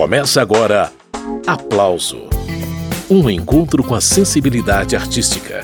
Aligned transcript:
Começa 0.00 0.40
agora 0.40 0.90
Aplauso 1.46 2.22
um 3.10 3.28
encontro 3.28 3.84
com 3.84 3.94
a 3.94 4.00
sensibilidade 4.00 4.96
artística. 4.96 5.60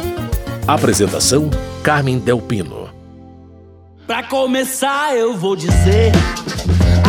Apresentação: 0.69 1.49
Carmen 1.83 2.19
Delpino. 2.19 2.91
Pra 4.07 4.23
começar, 4.25 5.17
eu 5.17 5.35
vou 5.39 5.57
dizer. 5.57 6.13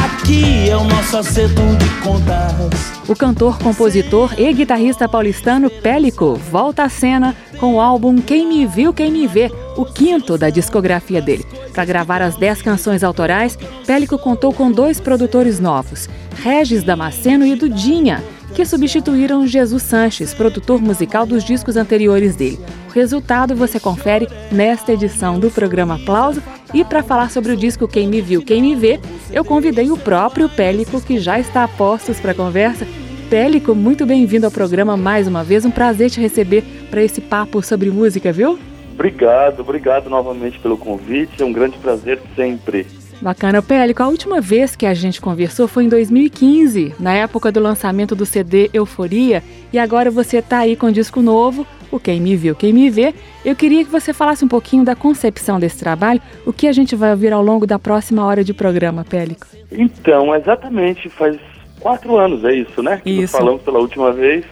Aqui 0.05 0.69
é 0.69 0.77
o 0.77 0.85
nosso 0.85 1.17
acerto 1.17 1.61
de 1.75 1.89
contas. 2.01 3.09
O 3.09 3.13
cantor, 3.13 3.59
compositor 3.59 4.33
e 4.39 4.53
guitarrista 4.53 5.09
paulistano 5.09 5.69
Pélico 5.69 6.35
volta 6.35 6.83
à 6.83 6.89
cena 6.89 7.35
com 7.59 7.75
o 7.75 7.81
álbum 7.81 8.21
Quem 8.21 8.47
Me 8.47 8.65
Viu, 8.65 8.93
Quem 8.93 9.11
Me 9.11 9.27
Vê, 9.27 9.51
o 9.75 9.83
quinto 9.83 10.37
da 10.37 10.49
discografia 10.49 11.21
dele. 11.21 11.45
Para 11.77 11.85
gravar 11.85 12.23
as 12.23 12.35
dez 12.35 12.59
canções 12.59 13.03
autorais, 13.03 13.55
Pélico 13.85 14.17
contou 14.17 14.51
com 14.51 14.71
dois 14.71 14.99
produtores 14.99 15.59
novos, 15.59 16.09
Regis 16.41 16.81
Damasceno 16.81 17.45
e 17.45 17.53
Dudinha, 17.53 18.23
que 18.55 18.65
substituíram 18.65 19.45
Jesus 19.45 19.83
Sanches, 19.83 20.33
produtor 20.33 20.81
musical 20.81 21.23
dos 21.23 21.43
discos 21.43 21.77
anteriores 21.77 22.35
dele. 22.35 22.57
O 22.89 22.93
resultado 22.93 23.55
você 23.55 23.79
confere 23.79 24.27
nesta 24.51 24.91
edição 24.91 25.39
do 25.39 25.51
programa 25.51 25.97
Aplauso. 25.97 26.41
E 26.73 26.83
para 26.83 27.03
falar 27.03 27.29
sobre 27.29 27.51
o 27.51 27.55
disco 27.55 27.87
Quem 27.87 28.07
Me 28.07 28.21
Viu, 28.21 28.41
Quem 28.41 28.59
Me 28.59 28.75
Vê, 28.75 28.99
eu 29.31 29.45
convidei 29.45 29.91
o 29.91 29.97
próprio 29.97 30.49
Pélico, 30.49 30.99
que 30.99 31.19
já 31.19 31.39
está 31.39 31.63
a 31.63 31.67
postos 31.67 32.19
para 32.19 32.31
a 32.31 32.35
conversa. 32.35 32.87
Pélico, 33.29 33.75
muito 33.75 34.03
bem-vindo 34.03 34.47
ao 34.47 34.51
programa 34.51 34.97
mais 34.97 35.27
uma 35.27 35.43
vez. 35.43 35.63
Um 35.63 35.69
prazer 35.69 36.09
te 36.09 36.19
receber 36.19 36.63
para 36.89 37.03
esse 37.03 37.21
papo 37.21 37.61
sobre 37.61 37.91
música, 37.91 38.31
viu? 38.31 38.57
Obrigado, 38.97 39.59
obrigado 39.59 40.09
novamente 40.09 40.57
pelo 40.57 40.75
convite. 40.75 41.39
É 41.39 41.45
um 41.45 41.53
grande 41.53 41.77
prazer 41.77 42.19
sempre. 42.35 42.87
Bacana. 43.21 43.61
Pélico, 43.61 44.01
a 44.01 44.07
última 44.07 44.41
vez 44.41 44.75
que 44.75 44.87
a 44.87 44.93
gente 44.95 45.21
conversou 45.21 45.67
foi 45.67 45.83
em 45.83 45.89
2015, 45.89 46.95
na 46.99 47.13
época 47.13 47.51
do 47.51 47.59
lançamento 47.59 48.15
do 48.15 48.25
CD 48.25 48.71
Euforia, 48.73 49.43
e 49.71 49.77
agora 49.77 50.09
você 50.09 50.37
está 50.37 50.59
aí 50.59 50.75
com 50.75 50.87
um 50.87 50.91
disco 50.91 51.21
novo, 51.21 51.65
o 51.91 51.99
Quem 51.99 52.19
Me 52.19 52.35
Viu, 52.35 52.55
Quem 52.55 52.73
Me 52.73 52.89
Vê. 52.89 53.13
Eu 53.45 53.55
queria 53.55 53.85
que 53.85 53.91
você 53.91 54.13
falasse 54.13 54.43
um 54.43 54.47
pouquinho 54.47 54.83
da 54.83 54.95
concepção 54.95 55.59
desse 55.59 55.77
trabalho, 55.79 56.21
o 56.43 56.51
que 56.51 56.67
a 56.67 56.71
gente 56.71 56.95
vai 56.95 57.11
ouvir 57.11 57.31
ao 57.31 57.43
longo 57.43 57.67
da 57.67 57.77
próxima 57.77 58.25
hora 58.25 58.43
de 58.43 58.53
programa, 58.53 59.05
Pélico. 59.07 59.45
Então, 59.71 60.35
exatamente, 60.35 61.07
faz 61.07 61.37
quatro 61.79 62.17
anos, 62.17 62.43
é 62.43 62.53
isso, 62.53 62.81
né? 62.81 62.99
Que 63.03 63.11
isso. 63.11 63.21
Nós 63.21 63.43
falamos 63.43 63.61
pela 63.61 63.79
última 63.79 64.11
vez, 64.11 64.43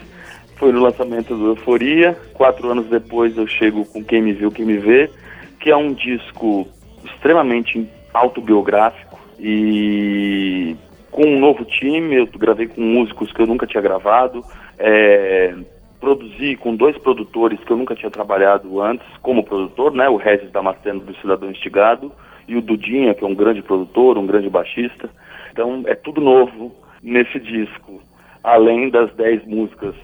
foi 0.56 0.72
no 0.72 0.82
lançamento 0.82 1.36
do 1.36 1.48
Euforia, 1.48 2.18
quatro 2.34 2.70
anos 2.70 2.88
depois 2.88 3.38
eu 3.38 3.48
chego 3.48 3.86
com 3.86 4.04
Quem 4.04 4.22
Me 4.22 4.34
Viu, 4.34 4.52
Quem 4.52 4.66
Me 4.66 4.78
Vê, 4.78 5.10
que 5.60 5.70
é 5.70 5.76
um 5.76 5.94
disco 5.94 6.68
extremamente 7.04 7.88
autobiográfico 8.14 9.20
e 9.40 10.76
com 11.12 11.26
um 11.26 11.40
novo 11.40 11.64
time, 11.66 12.16
eu 12.16 12.28
gravei 12.28 12.68
com 12.68 12.82
músicos 12.82 13.32
que 13.32 13.42
eu 13.42 13.48
nunca 13.48 13.68
tinha 13.68 13.82
gravado, 13.82 14.44
é, 14.78 15.54
produzi 16.00 16.56
com 16.56 16.76
dois 16.76 16.98
produtores 16.98 17.60
que 17.64 17.72
eu 17.72 17.78
nunca 17.78 17.96
tinha 17.96 18.12
trabalhado 18.12 18.82
antes 18.82 19.08
como 19.22 19.44
produtor, 19.44 19.94
né, 19.94 20.08
o 20.10 20.18
Regis 20.18 20.52
Damasceno 20.52 21.02
do 21.02 21.16
Cidadão 21.18 21.52
Instigado 21.52 22.12
e 22.48 22.56
o 22.56 22.62
Dudinha, 22.62 23.14
que 23.14 23.24
é 23.24 23.28
um 23.28 23.36
grande 23.36 23.62
produtor, 23.62 24.18
um 24.18 24.26
grande 24.26 24.50
baixista. 24.50 25.10
Então 25.52 25.84
é 25.86 25.96
tudo 25.96 26.22
novo 26.22 26.76
nesse 27.02 27.40
disco, 27.40 28.02
além 28.44 28.90
das 28.90 29.14
dez 29.16 29.46
músicas 29.46 29.96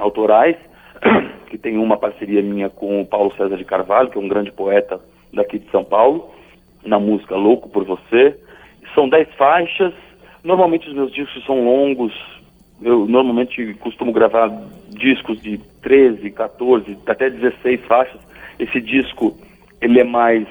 autorais, 0.00 0.56
que 1.48 1.58
tem 1.58 1.78
uma 1.78 1.96
parceria 1.96 2.42
minha 2.42 2.68
com 2.68 3.00
o 3.00 3.06
Paulo 3.06 3.32
César 3.36 3.56
de 3.56 3.64
Carvalho, 3.64 4.10
que 4.10 4.18
é 4.18 4.20
um 4.20 4.28
grande 4.28 4.50
poeta 4.50 5.00
daqui 5.32 5.58
de 5.58 5.70
São 5.70 5.84
Paulo, 5.84 6.30
na 6.84 6.98
música 6.98 7.36
Louco 7.36 7.68
por 7.68 7.84
Você. 7.84 8.36
São 8.94 9.08
dez 9.08 9.28
faixas. 9.34 9.92
Normalmente 10.42 10.88
os 10.88 10.94
meus 10.94 11.12
discos 11.12 11.44
são 11.44 11.64
longos. 11.64 12.12
Eu 12.82 13.06
normalmente 13.06 13.74
costumo 13.74 14.12
gravar 14.12 14.48
discos 14.88 15.40
de 15.40 15.58
13, 15.82 16.30
14, 16.30 16.98
até 17.06 17.28
16 17.28 17.80
faixas. 17.84 18.20
Esse 18.58 18.80
disco 18.80 19.36
ele 19.80 20.00
é 20.00 20.04
mais 20.04 20.46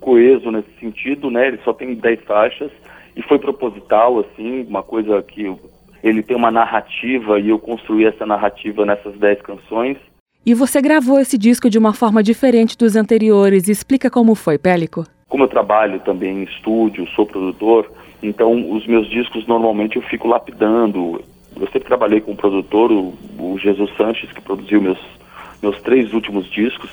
coeso 0.00 0.50
nesse 0.50 0.70
sentido, 0.78 1.30
né? 1.30 1.48
Ele 1.48 1.60
só 1.64 1.72
tem 1.72 1.94
10 1.94 2.20
faixas 2.22 2.70
e 3.16 3.22
foi 3.22 3.38
proposital 3.38 4.20
assim, 4.20 4.64
uma 4.68 4.82
coisa 4.82 5.22
que 5.22 5.54
ele 6.02 6.22
tem 6.22 6.36
uma 6.36 6.50
narrativa 6.50 7.38
e 7.38 7.48
eu 7.48 7.58
construí 7.58 8.04
essa 8.04 8.26
narrativa 8.26 8.84
nessas 8.84 9.14
10 9.16 9.42
canções. 9.42 9.96
E 10.44 10.54
você 10.54 10.82
gravou 10.82 11.20
esse 11.20 11.38
disco 11.38 11.70
de 11.70 11.78
uma 11.78 11.92
forma 11.92 12.22
diferente 12.22 12.76
dos 12.76 12.96
anteriores. 12.96 13.68
Explica 13.68 14.10
como 14.10 14.34
foi, 14.34 14.58
Pélico. 14.58 15.06
Como 15.28 15.44
eu 15.44 15.48
trabalho 15.48 16.00
também 16.00 16.40
em 16.40 16.42
estúdio, 16.42 17.08
sou 17.14 17.24
produtor, 17.24 17.90
então 18.22 18.70
os 18.72 18.86
meus 18.86 19.08
discos 19.08 19.46
normalmente 19.46 19.96
eu 19.96 20.02
fico 20.02 20.28
lapidando. 20.28 21.22
Eu 21.58 21.66
sempre 21.68 21.88
trabalhei 21.88 22.20
com 22.20 22.32
um 22.32 22.36
produtor, 22.36 22.90
o, 22.90 23.14
o 23.38 23.56
Jesus 23.58 23.90
Sanches, 23.96 24.32
que 24.32 24.40
produziu 24.40 24.82
meus, 24.82 24.98
meus 25.62 25.80
três 25.80 26.12
últimos 26.12 26.50
discos. 26.50 26.90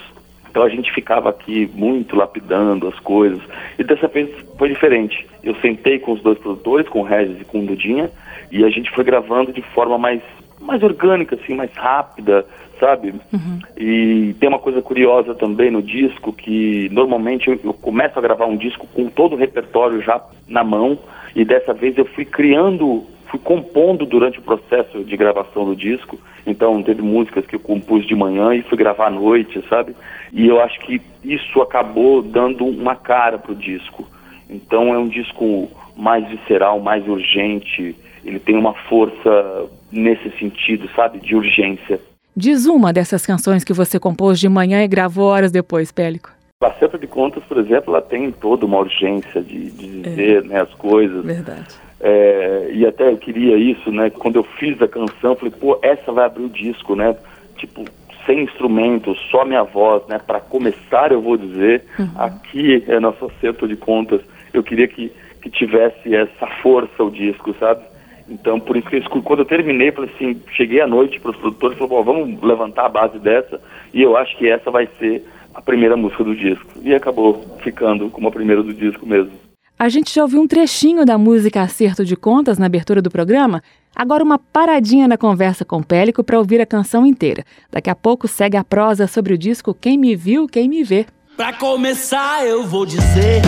Então 0.50 0.64
a 0.64 0.70
gente 0.70 0.92
ficava 0.92 1.30
aqui 1.30 1.70
muito 1.74 2.16
lapidando 2.16 2.88
as 2.88 3.00
coisas. 3.00 3.42
E 3.78 3.84
dessa 3.84 4.08
vez 4.08 4.30
foi 4.58 4.70
diferente. 4.70 5.28
Eu 5.44 5.56
sentei 5.56 6.00
com 6.00 6.14
os 6.14 6.22
dois 6.22 6.38
produtores, 6.40 6.88
com 6.88 7.02
o 7.02 7.04
Regis 7.04 7.42
e 7.42 7.46
com 7.46 7.60
o 7.60 7.66
Dudinha, 7.66 8.10
e 8.52 8.64
a 8.64 8.70
gente 8.70 8.92
foi 8.92 9.04
gravando 9.04 9.52
de 9.52 9.62
forma 9.62 9.98
mais, 9.98 10.22
mais 10.60 10.82
orgânica, 10.84 11.36
assim, 11.36 11.54
mais 11.54 11.72
rápida, 11.74 12.46
sabe? 12.80 13.14
Uhum. 13.32 13.60
E 13.78 14.36
tem 14.40 14.50
uma 14.50 14.60
coisa 14.60 14.82
curiosa 14.82 15.36
também 15.36 15.70
no 15.70 15.82
disco, 15.82 16.34
que 16.34 16.90
normalmente 16.92 17.50
eu, 17.50 17.60
eu, 17.64 17.74
começo 17.74 18.18
a 18.18 18.22
gravar 18.22 18.46
um 18.46 18.58
disco 18.58 18.88
com 18.88 19.08
todo 19.08 19.34
o 19.34 19.38
repertório 19.38 20.02
já 20.02 20.22
na 20.48 20.64
mão, 20.64 20.98
e 21.36 21.46
dessa 21.46 21.74
vez 21.74 21.98
eu 21.98 22.06
fui 22.06 22.26
criando, 22.26 23.04
fui 23.30 23.40
compondo 23.40 24.06
durante 24.06 24.40
o 24.40 24.44
processo 24.44 25.04
de 25.04 25.18
gravação 25.18 25.66
do 25.66 25.76
disco. 25.76 26.20
Então 26.46 26.82
teve 26.82 27.02
músicas 27.02 27.46
que 27.46 27.56
eu 27.56 27.60
compus 27.60 28.08
de 28.08 28.16
manhã 28.16 28.56
e 28.56 28.64
fui 28.64 28.78
gravar 28.78 29.08
à 29.08 29.12
noite, 29.12 29.64
sabe? 29.70 29.96
E 30.34 30.48
eu 30.48 30.60
acho 30.62 30.80
que 30.80 31.02
isso 31.24 31.62
acabou 31.62 32.24
dando 32.24 32.66
uma 32.66 32.96
cara 32.96 33.38
pro 33.38 33.54
disco. 33.54 34.08
Então 34.50 34.94
é 34.94 34.98
um 34.98 35.08
disco 35.08 35.70
mais 35.96 36.28
visceral, 36.28 36.80
mais 36.80 37.08
urgente, 37.08 37.96
ele 38.24 38.40
tem 38.40 38.56
uma 38.56 38.74
força 38.74 39.70
nesse 39.92 40.30
sentido, 40.38 40.90
sabe, 40.96 41.20
de 41.20 41.36
urgência. 41.36 42.00
Diz 42.36 42.66
uma 42.66 42.94
dessas 42.94 43.26
canções 43.26 43.64
que 43.64 43.74
você 43.74 44.00
compôs 44.00 44.40
de 44.40 44.48
manhã 44.48 44.84
e 44.84 44.88
gravou 44.88 45.26
horas 45.26 45.52
depois, 45.52 45.92
Pélico. 45.92 46.32
A 46.62 46.72
Seta 46.74 46.98
de 46.98 47.08
Contas, 47.08 47.44
por 47.46 47.58
exemplo, 47.58 47.94
ela 47.94 48.02
tem 48.02 48.32
toda 48.32 48.66
uma 48.66 48.80
urgência 48.80 49.42
de, 49.42 49.72
de 49.72 50.02
dizer 50.02 50.44
é. 50.44 50.48
né, 50.48 50.62
as 50.62 50.74
coisas. 50.74 51.24
Verdade. 51.24 51.68
É, 52.02 52.70
e 52.74 52.86
até 52.86 53.10
eu 53.10 53.18
queria 53.18 53.58
isso, 53.58 53.92
né? 53.92 54.10
Quando 54.10 54.38
eu 54.38 54.44
fiz 54.44 54.82
a 54.82 54.88
canção, 54.88 55.32
eu 55.32 55.36
falei, 55.36 55.54
pô, 55.60 55.80
essa 55.82 56.12
vai 56.12 56.26
abrir 56.26 56.44
o 56.44 56.50
disco, 56.50 56.96
né? 56.96 57.16
Tipo, 57.58 57.84
sem 58.26 58.44
instrumentos, 58.44 59.18
só 59.32 59.44
minha 59.44 59.64
voz, 59.64 60.06
né? 60.08 60.20
Para 60.20 60.40
começar, 60.40 61.12
eu 61.12 61.22
vou 61.22 61.36
dizer, 61.36 61.84
uhum. 61.98 62.10
aqui 62.16 62.84
é 62.88 63.00
nosso 63.00 63.26
acerto 63.26 63.68
de 63.68 63.76
contas. 63.76 64.22
Eu 64.54 64.64
queria 64.64 64.88
que, 64.88 65.12
que 65.42 65.50
tivesse 65.50 66.16
essa 66.16 66.48
força 66.62 67.04
o 67.04 67.12
disco, 67.12 67.56
sabe? 67.60 67.82
Então, 68.30 68.60
por 68.60 68.78
isso 68.78 68.88
que 68.88 68.98
eu, 68.98 69.24
quando 69.24 69.40
eu 69.40 69.46
terminei, 69.46 69.92
falei 69.92 70.12
assim, 70.16 70.40
cheguei 70.56 70.80
à 70.82 70.88
noite 70.88 71.20
para 71.20 71.32
os 71.32 71.38
produtores 71.38 71.76
e 71.76 71.80
falei, 71.80 72.04
vamos 72.04 72.42
levantar 72.42 72.86
a 72.86 72.90
base 72.90 73.18
dessa, 73.20 73.60
e 73.94 74.02
eu 74.02 74.16
acho 74.16 74.38
que 74.38 74.48
essa 74.48 74.70
vai 74.70 74.88
ser 75.00 75.26
a 75.54 75.62
primeira 75.62 75.98
música 75.98 76.24
do 76.24 76.36
disco. 76.36 76.66
E 76.84 76.94
acabou 76.94 77.44
ficando 77.64 78.10
como 78.10 78.28
a 78.28 78.32
primeira 78.32 78.62
do 78.62 78.74
disco 78.74 79.06
mesmo. 79.06 79.32
A 79.78 79.88
gente 79.88 80.14
já 80.14 80.24
ouviu 80.24 80.42
um 80.42 80.48
trechinho 80.48 81.06
da 81.06 81.18
música 81.18 81.62
Acerto 81.62 82.04
de 82.04 82.16
Contas 82.16 82.58
na 82.58 82.66
abertura 82.66 83.02
do 83.02 83.10
programa. 83.10 83.64
Agora 83.96 84.24
uma 84.24 84.38
paradinha 84.38 85.08
na 85.08 85.18
conversa 85.18 85.64
com 85.64 85.78
o 85.78 85.86
Pélico 85.86 86.24
para 86.24 86.38
ouvir 86.38 86.60
a 86.60 86.66
canção 86.66 87.06
inteira. 87.06 87.46
Daqui 87.72 87.90
a 87.90 87.96
pouco 87.96 88.28
segue 88.28 88.58
a 88.58 88.64
prosa 88.64 89.08
sobre 89.08 89.34
o 89.34 89.38
disco 89.38 89.74
Quem 89.74 89.98
Me 89.98 90.16
Viu, 90.16 90.48
Quem 90.48 90.68
Me 90.68 90.84
Vê. 90.84 91.06
Pra 91.38 91.54
começar 91.54 92.46
eu 92.46 92.66
vou 92.66 92.86
dizer, 92.86 93.42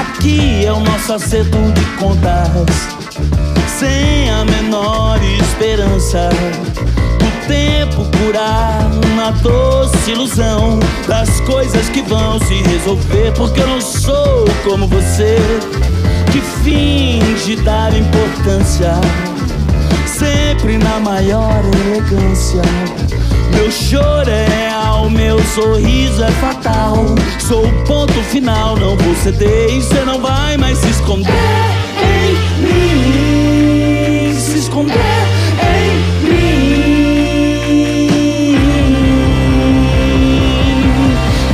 aqui 0.00 0.64
é 0.64 0.72
o 0.72 0.80
nosso 0.80 1.12
acerto 1.12 1.58
de 1.74 1.98
contas 1.98 3.45
sem 3.78 4.30
a 4.30 4.44
menor 4.44 5.20
esperança. 5.22 6.30
O 7.20 7.46
tempo 7.46 8.06
curar 8.18 8.90
uma 9.12 9.30
doce 9.32 10.12
ilusão 10.12 10.78
das 11.06 11.40
coisas 11.42 11.88
que 11.90 12.00
vão 12.02 12.38
se 12.40 12.54
resolver. 12.54 13.32
Porque 13.36 13.60
eu 13.60 13.66
não 13.66 13.80
sou 13.80 14.46
como 14.64 14.86
você, 14.86 15.36
que 16.32 16.40
finge 16.64 17.56
dar 17.56 17.92
importância, 17.94 18.92
sempre 20.06 20.78
na 20.78 20.98
maior 20.98 21.62
elegância. 21.86 22.62
Meu 23.54 23.70
choro 23.70 24.30
é 24.30 24.46
real, 24.46 25.10
meu 25.10 25.38
sorriso 25.54 26.24
é 26.24 26.30
fatal. 26.32 27.04
Sou 27.38 27.66
o 27.66 27.84
ponto 27.84 28.14
final, 28.30 28.74
não 28.76 28.96
vou 28.96 29.14
ceder 29.16 29.70
e 29.70 29.82
você 29.82 30.02
não 30.04 30.20
vai 30.20 30.56
mais 30.56 30.78
se 30.78 30.88
esconder 30.88 31.32
em 32.02 32.62
mim 32.62 33.25
com 34.76 34.82
em 34.82 34.86
mim. 36.28 37.38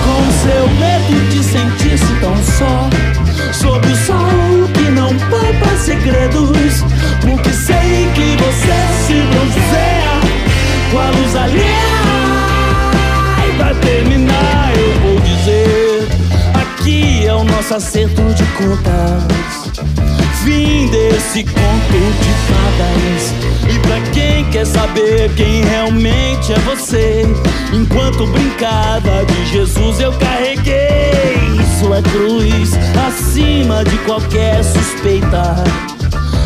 Com 0.03 0.23
seu 0.43 0.65
medo 0.81 1.15
de 1.31 1.41
sentir-se 1.45 2.13
tão 2.21 2.37
só, 2.43 2.91
sob 3.53 3.87
o 3.87 3.97
sol 3.97 4.69
que 4.75 4.91
não 4.91 5.15
poupa 5.31 5.71
segredos, 5.79 6.83
porque 7.21 7.51
sei 7.51 8.11
que 8.13 8.37
você 8.43 8.75
se 9.07 9.15
bronzeia 9.31 10.19
com 10.91 10.99
a 10.99 11.11
luz 11.11 11.37
ali 11.37 11.63
E 13.47 13.53
pra 13.57 13.73
terminar, 13.75 14.73
eu 14.77 15.01
vou 15.01 15.21
dizer: 15.21 16.09
aqui 16.55 17.25
é 17.29 17.33
o 17.33 17.45
nosso 17.45 17.73
acerto 17.77 18.35
de 18.35 18.43
contas. 18.57 19.62
Fim 20.45 20.89
desse 20.89 21.45
conto 21.45 21.99
de 22.21 22.33
fadas. 22.49 23.35
E 23.73 23.79
pra 23.81 24.01
quem 24.13 24.45
quer 24.51 24.67
saber 24.67 25.31
quem 25.37 25.65
realmente 25.65 26.53
é 26.53 26.59
você, 26.61 27.23
enquanto 27.73 28.27
brincava 28.27 29.25
de 29.25 29.47
Jesus, 29.47 30.01
eu 30.01 30.13
carreguei 30.13 31.43
sua 31.81 32.03
cruz 32.03 32.73
acima 33.09 33.85
de 33.85 33.97
qualquer 33.99 34.63
suspeita 34.63 35.65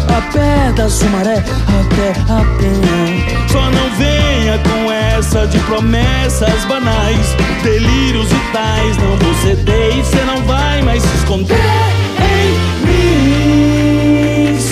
a 0.08 0.32
pé 0.32 0.72
da 0.72 0.88
Sumaré 0.88 1.38
até 1.38 2.10
a 2.32 2.44
Penha. 2.58 3.48
Só 3.48 3.62
não 3.70 3.90
venha 3.96 4.58
com 4.58 4.90
essa 4.90 5.46
de 5.46 5.58
promessas 5.60 6.64
banais, 6.66 7.34
delírios 7.62 8.30
e 8.30 8.52
tais. 8.52 8.96
Não 8.96 9.16
ceder 9.42 9.98
e 9.98 10.04
cê 10.04 10.24
não 10.24 10.42
vai 10.44 10.82
mais 10.82 11.02
se 11.02 11.16
esconder. 11.18 12.05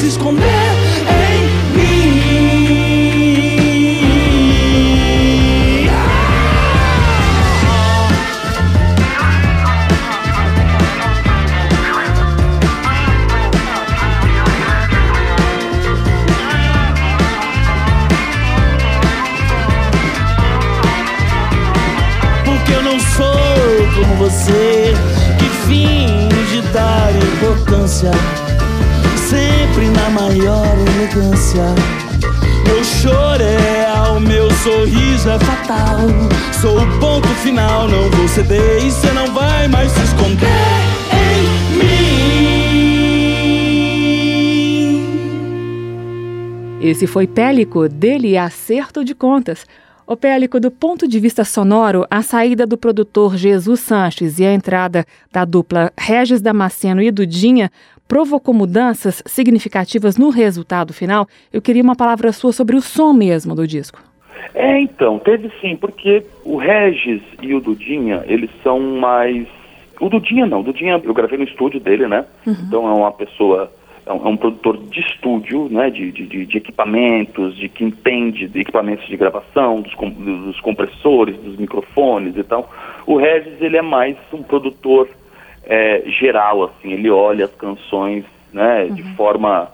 Se 0.04 0.10
esconder 0.10 0.44
em 1.08 1.40
mim. 1.74 1.94
Porque 22.44 22.72
eu 22.74 22.82
não 22.82 23.00
sou 23.00 23.24
como 23.94 24.16
você 24.16 24.92
que 25.38 25.48
finge 25.66 26.60
dar 26.74 27.10
importância, 27.16 28.10
na 30.04 30.10
maior 30.10 30.76
elegância. 30.78 31.64
Meu 32.66 32.84
choro 32.84 33.42
é 33.42 33.56
real, 33.56 34.20
meu 34.20 34.50
sorriso 34.50 35.30
é 35.30 35.38
fatal. 35.38 36.00
Sou 36.60 36.76
o 36.78 37.00
ponto 37.00 37.28
final, 37.42 37.88
não 37.88 38.10
vou 38.10 38.28
ceder 38.28 38.84
e 38.84 38.90
cê 38.90 39.10
não 39.12 39.32
vai 39.32 39.66
mais 39.68 39.90
se 39.92 40.02
esconder 40.02 40.46
em 41.12 41.78
mim. 41.78 42.04
Esse 46.82 47.06
foi 47.06 47.26
Pélico, 47.26 47.88
dele 47.88 48.36
Acerto 48.36 49.02
de 49.02 49.14
Contas. 49.14 49.64
O 50.06 50.18
Pélico, 50.18 50.60
do 50.60 50.70
ponto 50.70 51.08
de 51.08 51.18
vista 51.18 51.44
sonoro, 51.44 52.06
a 52.10 52.20
saída 52.20 52.66
do 52.66 52.76
produtor 52.76 53.38
Jesus 53.38 53.80
Sanches 53.80 54.38
e 54.38 54.44
a 54.44 54.52
entrada 54.52 55.06
da 55.32 55.46
dupla 55.46 55.90
Regis 55.98 56.42
Damasceno 56.42 57.00
e 57.00 57.10
Dudinha 57.10 57.70
provocou 58.08 58.54
mudanças 58.54 59.22
significativas 59.26 60.16
no 60.16 60.30
resultado 60.30 60.92
final. 60.92 61.26
Eu 61.52 61.62
queria 61.62 61.82
uma 61.82 61.96
palavra 61.96 62.32
sua 62.32 62.52
sobre 62.52 62.76
o 62.76 62.80
som 62.82 63.12
mesmo 63.12 63.54
do 63.54 63.66
disco. 63.66 63.98
É, 64.54 64.78
então, 64.80 65.18
teve 65.18 65.50
sim, 65.60 65.76
porque 65.76 66.24
o 66.44 66.56
Regis 66.56 67.22
e 67.40 67.54
o 67.54 67.60
Dudinha, 67.60 68.22
eles 68.26 68.50
são 68.62 68.78
mais. 68.80 69.46
O 70.00 70.08
Dudinha 70.08 70.44
não, 70.46 70.60
o 70.60 70.62
Dudinha 70.62 71.00
eu 71.02 71.14
gravei 71.14 71.38
no 71.38 71.44
estúdio 71.44 71.80
dele, 71.80 72.06
né? 72.06 72.24
Então 72.46 72.86
é 72.88 72.92
uma 72.92 73.10
pessoa, 73.12 73.70
é 74.04 74.12
um, 74.12 74.26
é 74.26 74.28
um 74.28 74.36
produtor 74.36 74.76
de 74.76 75.00
estúdio, 75.00 75.68
né? 75.70 75.88
De, 75.88 76.12
de, 76.12 76.26
de- 76.26 76.46
de 76.46 76.56
equipamentos, 76.58 77.56
de 77.56 77.68
que 77.68 77.84
entende 77.84 78.46
de 78.48 78.60
equipamentos 78.60 79.06
de 79.06 79.16
gravação, 79.16 79.80
dos, 79.80 79.94
com- 79.94 80.10
dos 80.10 80.60
compressores, 80.60 81.36
dos 81.38 81.56
microfones 81.56 82.36
e 82.36 82.42
tal. 82.42 82.70
O 83.06 83.16
Regis, 83.16 83.60
ele 83.60 83.76
é 83.76 83.82
mais 83.82 84.16
um 84.32 84.42
produtor 84.42 85.08
é, 85.66 86.02
geral, 86.06 86.64
assim, 86.64 86.92
ele 86.92 87.10
olha 87.10 87.44
as 87.44 87.54
canções, 87.54 88.24
né? 88.52 88.86
De 88.86 89.02
forma 89.14 89.68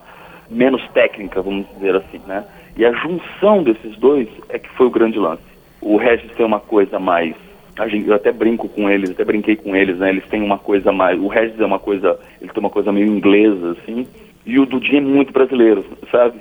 menos 0.49 0.83
técnica, 0.91 1.43
vamos 1.43 1.67
dizer 1.75 1.97
assim, 1.97 2.21
né? 2.27 2.45
E 2.77 2.85
a 2.85 2.93
junção 2.93 3.63
desses 3.63 3.97
dois 3.97 4.29
é 4.49 4.59
que 4.59 4.69
foi 4.71 4.87
o 4.87 4.91
grande 4.91 5.19
lance. 5.19 5.43
O 5.81 5.97
Regis 5.97 6.31
tem 6.33 6.47
uma 6.47 6.61
coisa 6.61 6.99
mais 6.99 7.35
a 7.79 7.89
gente, 7.89 8.07
eu 8.07 8.15
até 8.15 8.31
brinco 8.31 8.69
com 8.69 8.91
eles, 8.91 9.11
até 9.11 9.25
brinquei 9.25 9.57
com 9.57 9.75
eles, 9.75 9.97
né? 9.99 10.11
Eles 10.11 10.27
têm 10.27 10.43
uma 10.43 10.59
coisa 10.59 10.93
mais. 10.93 11.19
O 11.19 11.29
Regis 11.29 11.59
é 11.59 11.65
uma 11.65 11.79
coisa. 11.79 12.19
Ele 12.41 12.51
tem 12.53 12.61
uma 12.61 12.69
coisa 12.69 12.93
meio 12.93 13.07
inglesa, 13.07 13.71
assim. 13.73 14.07
E 14.45 14.59
o 14.59 14.67
Dudinho 14.67 14.99
é 14.99 15.01
muito 15.01 15.33
brasileiro, 15.33 15.85
sabe? 16.11 16.39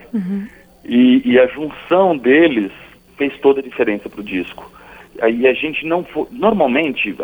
E, 0.84 1.22
e 1.24 1.40
a 1.40 1.48
junção 1.48 2.18
deles 2.18 2.72
fez 3.18 3.38
toda 3.40 3.62
a 3.62 3.64
diferença 3.64 4.10
pro 4.10 4.24
disco. 4.24 4.70
Aí 5.22 5.48
a 5.48 5.54
gente 5.54 5.86
não 5.86 6.04
foi. 6.04 6.28
Normalmente, 6.32 7.16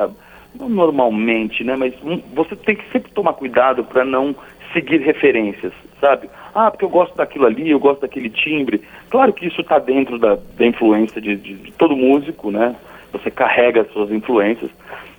normalmente, 0.59 1.63
né? 1.63 1.75
Mas 1.75 1.93
um, 2.03 2.19
você 2.33 2.55
tem 2.55 2.75
que 2.75 2.89
sempre 2.91 3.11
tomar 3.11 3.33
cuidado 3.33 3.83
para 3.83 4.03
não 4.05 4.35
seguir 4.73 4.99
referências, 5.01 5.71
sabe? 6.01 6.29
Ah, 6.53 6.69
porque 6.69 6.83
eu 6.85 6.89
gosto 6.89 7.15
daquilo 7.15 7.45
ali, 7.45 7.69
eu 7.69 7.79
gosto 7.79 8.01
daquele 8.01 8.29
timbre. 8.29 8.81
Claro 9.09 9.31
que 9.33 9.45
isso 9.47 9.61
está 9.61 9.79
dentro 9.79 10.17
da, 10.19 10.35
da 10.57 10.65
influência 10.65 11.21
de, 11.21 11.35
de- 11.35 11.53
de 11.55 11.71
todo 11.73 11.95
músico, 11.95 12.51
né? 12.51 12.75
Você 13.13 13.31
carrega 13.31 13.81
as 13.81 13.91
suas 13.91 14.11
influências. 14.11 14.69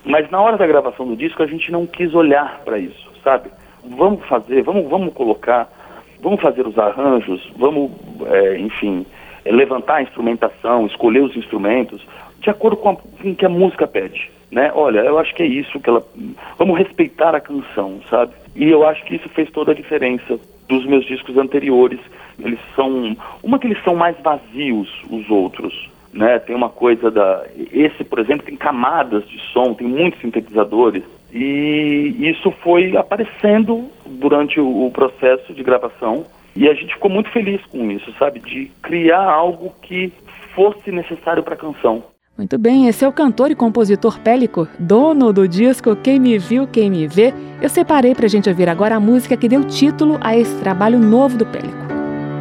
Mas 0.05 0.29
na 0.29 0.39
hora 0.39 0.57
da 0.57 0.67
gravação 0.67 1.07
do 1.07 1.15
disco 1.15 1.41
a 1.41 1.47
gente 1.47 1.71
não 1.71 1.85
quis 1.87 2.13
olhar 2.13 2.61
para 2.63 2.77
isso, 2.77 3.09
sabe? 3.23 3.49
Vamos 3.83 4.23
fazer, 4.25 4.61
vamos, 4.63 4.87
vamos 4.89 5.13
colocar, 5.13 5.67
vamos 6.21 6.39
fazer 6.41 6.65
os 6.67 6.77
arranjos, 6.77 7.51
vamos, 7.57 7.91
é, 8.27 8.57
enfim, 8.59 9.05
levantar 9.45 9.95
a 9.95 10.01
instrumentação, 10.03 10.85
escolher 10.85 11.21
os 11.23 11.35
instrumentos 11.35 12.05
de 12.39 12.49
acordo 12.49 12.77
com 12.77 12.91
o 12.91 13.35
que 13.35 13.45
a 13.45 13.49
música 13.49 13.87
pede, 13.87 14.29
né? 14.51 14.71
Olha, 14.73 14.99
eu 14.99 15.19
acho 15.19 15.33
que 15.35 15.43
é 15.43 15.47
isso 15.47 15.79
que 15.79 15.89
ela, 15.89 16.05
vamos 16.57 16.77
respeitar 16.77 17.35
a 17.35 17.41
canção, 17.41 18.01
sabe? 18.09 18.33
E 18.55 18.69
eu 18.69 18.87
acho 18.87 19.03
que 19.05 19.15
isso 19.15 19.29
fez 19.29 19.49
toda 19.51 19.71
a 19.71 19.75
diferença 19.75 20.39
dos 20.67 20.85
meus 20.85 21.05
discos 21.05 21.37
anteriores. 21.37 21.99
Eles 22.39 22.59
são, 22.75 23.15
uma 23.43 23.59
que 23.59 23.67
eles 23.67 23.83
são 23.83 23.95
mais 23.95 24.15
vazios, 24.19 24.89
os 25.09 25.29
outros, 25.29 25.89
né? 26.13 26.39
Tem 26.39 26.55
uma 26.55 26.69
coisa 26.69 27.11
da, 27.11 27.45
esse, 27.71 28.03
por 28.03 28.19
exemplo, 28.19 28.45
tem 28.45 28.55
camadas 28.55 29.27
de 29.27 29.39
som, 29.51 29.73
tem 29.73 29.87
muitos 29.87 30.21
sintetizadores 30.21 31.03
e 31.31 32.15
isso 32.19 32.51
foi 32.63 32.95
aparecendo 32.95 33.89
durante 34.05 34.59
o, 34.59 34.85
o 34.85 34.91
processo 34.91 35.53
de 35.53 35.61
gravação 35.61 36.25
e 36.55 36.67
a 36.67 36.73
gente 36.73 36.93
ficou 36.93 37.11
muito 37.11 37.29
feliz 37.31 37.63
com 37.65 37.91
isso, 37.91 38.11
sabe? 38.17 38.39
De 38.39 38.71
criar 38.81 39.23
algo 39.23 39.73
que 39.81 40.11
fosse 40.55 40.91
necessário 40.91 41.43
para 41.43 41.53
a 41.53 41.57
canção. 41.57 42.03
Muito 42.37 42.55
bem, 42.59 42.87
esse 42.87 43.03
é 43.03 43.07
o 43.07 43.11
cantor 43.11 43.49
e 43.49 43.55
compositor 43.55 44.19
Pélico, 44.19 44.67
dono 44.77 45.33
do 45.33 45.47
disco 45.47 45.95
Quem 45.95 46.19
Me 46.19 46.37
Viu, 46.37 46.67
Quem 46.67 46.87
Me 46.87 47.07
Vê. 47.07 47.33
Eu 47.59 47.67
separei 47.67 48.13
pra 48.13 48.27
gente 48.27 48.47
ouvir 48.47 48.69
agora 48.69 48.95
a 48.95 48.99
música 48.99 49.35
que 49.35 49.49
deu 49.49 49.63
título 49.63 50.19
a 50.21 50.37
esse 50.37 50.53
trabalho 50.57 50.99
novo 50.99 51.35
do 51.35 51.47
Pélico. 51.47 51.75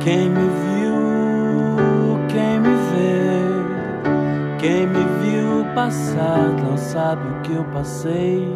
Quem 0.00 0.28
me 0.28 0.48
viu, 0.66 2.18
quem 2.28 2.60
me 2.60 2.76
vê, 2.92 3.40
quem 4.58 4.86
me 4.86 5.02
viu 5.22 5.64
passar 5.74 6.52
não 6.62 6.76
sabe 6.76 7.22
o 7.28 7.40
que 7.40 7.54
eu 7.54 7.64
passei. 7.64 8.46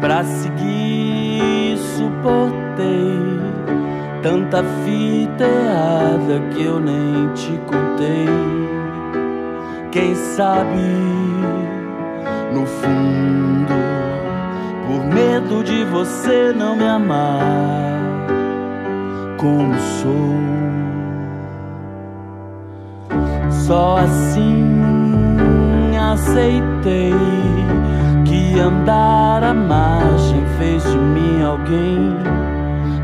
Pra 0.00 0.22
seguir, 0.22 1.76
suportei 1.96 3.16
tanta 4.22 4.62
fita 4.84 5.42
errada 5.44 6.40
que 6.54 6.62
eu 6.62 6.78
nem 6.78 7.32
te 7.34 7.50
contei. 7.66 8.55
Quem 9.96 10.14
sabe, 10.14 10.76
no 12.52 12.66
fundo, 12.66 13.74
por 14.86 15.02
medo 15.06 15.64
de 15.64 15.84
você 15.84 16.52
não 16.52 16.76
me 16.76 16.86
amar 16.86 17.40
como 19.38 19.74
sou. 19.78 20.36
Só 23.50 23.96
assim 23.96 24.76
aceitei 26.12 27.14
que 28.26 28.60
andar 28.60 29.42
à 29.42 29.54
margem 29.54 30.44
fez 30.58 30.82
de 30.82 30.98
mim 30.98 31.42
alguém 31.42 32.18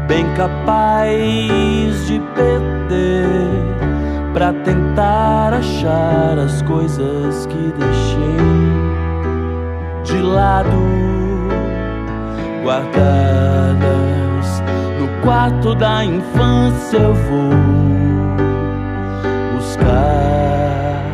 bem 0.07 0.27
capaz 0.35 2.07
de 2.07 2.21
perder 2.35 3.72
pra 4.43 4.53
tentar 4.65 5.55
achar 5.55 6.37
as 6.37 6.63
coisas 6.63 7.47
que 7.47 7.73
deixei 7.79 8.43
de 10.03 10.21
lado 10.21 10.69
guardadas 12.65 13.85
no 14.99 15.07
quarto 15.23 15.77
da 15.77 16.05
infância 16.05 16.97
eu 16.97 17.15
vou 17.15 17.53
buscar 19.55 21.05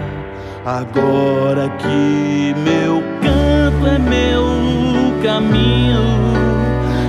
agora 0.64 1.68
que 1.76 2.54
meu 2.64 3.02
canto 3.20 3.86
é 3.94 3.98
meu 3.98 4.42
caminho 5.22 6.00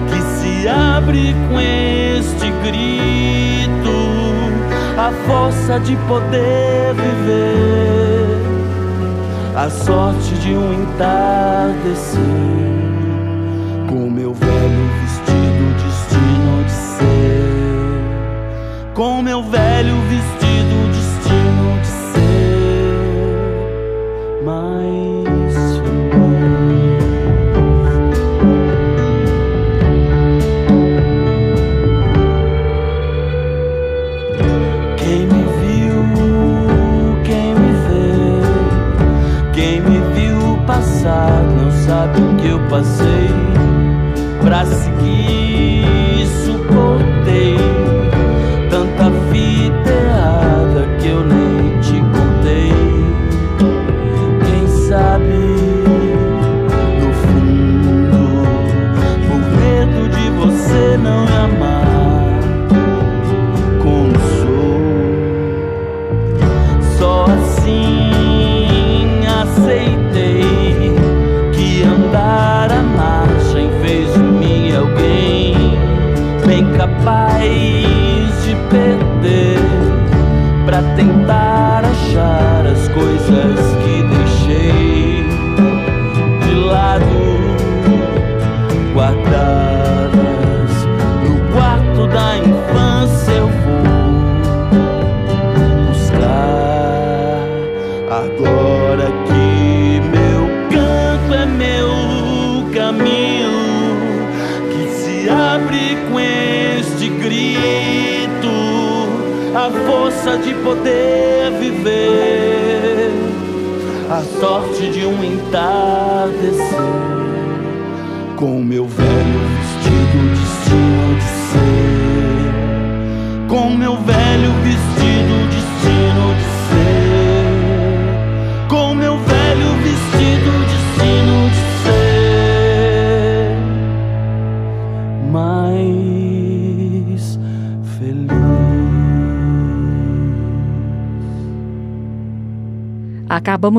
que 0.09 0.21
se 0.21 0.67
abre 0.67 1.33
com 1.47 1.61
este 1.61 2.51
grito 2.61 4.18
a 4.99 5.13
força 5.25 5.79
de 5.79 5.95
poder 6.09 6.93
viver 6.93 8.35
a 9.55 9.69
sorte 9.69 10.33
de 10.35 10.53
um 10.53 10.73
entardecer 10.73 12.19
Com 13.87 14.09
meu 14.09 14.33
velho 14.33 14.89
vestido, 15.01 15.73
destino 15.83 16.63
de 16.65 16.71
ser. 16.71 17.93
Com 18.93 19.21
meu 19.21 19.41
velho 19.41 19.95
vestido, 20.01 20.08
passei 42.69 43.38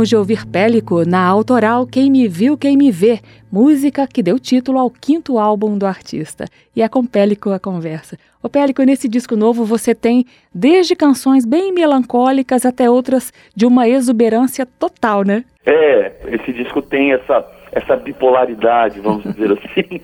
Acabamos 0.00 0.08
de 0.08 0.16
ouvir 0.16 0.46
Pélico 0.46 1.04
na 1.06 1.22
autoral 1.26 1.86
Quem 1.86 2.10
Me 2.10 2.26
Viu, 2.26 2.56
Quem 2.56 2.74
Me 2.74 2.90
Vê, 2.90 3.18
música 3.52 4.06
que 4.06 4.22
deu 4.22 4.38
título 4.38 4.78
ao 4.78 4.90
quinto 4.90 5.38
álbum 5.38 5.76
do 5.76 5.84
artista. 5.84 6.46
E 6.74 6.80
é 6.80 6.88
com 6.88 7.04
Pélico 7.04 7.50
a 7.50 7.58
conversa. 7.58 8.16
Ô 8.42 8.48
Pélico, 8.48 8.82
nesse 8.82 9.06
disco 9.06 9.36
novo 9.36 9.62
você 9.62 9.94
tem 9.94 10.24
desde 10.54 10.96
canções 10.96 11.44
bem 11.44 11.70
melancólicas 11.70 12.64
até 12.64 12.88
outras 12.88 13.30
de 13.54 13.66
uma 13.66 13.86
exuberância 13.86 14.64
total, 14.64 15.22
né? 15.22 15.44
É, 15.66 16.12
esse 16.28 16.50
disco 16.50 16.80
tem 16.80 17.12
essa, 17.12 17.46
essa 17.70 17.94
bipolaridade, 17.96 19.00
vamos 19.00 19.22
dizer 19.24 19.52
assim. 19.60 20.00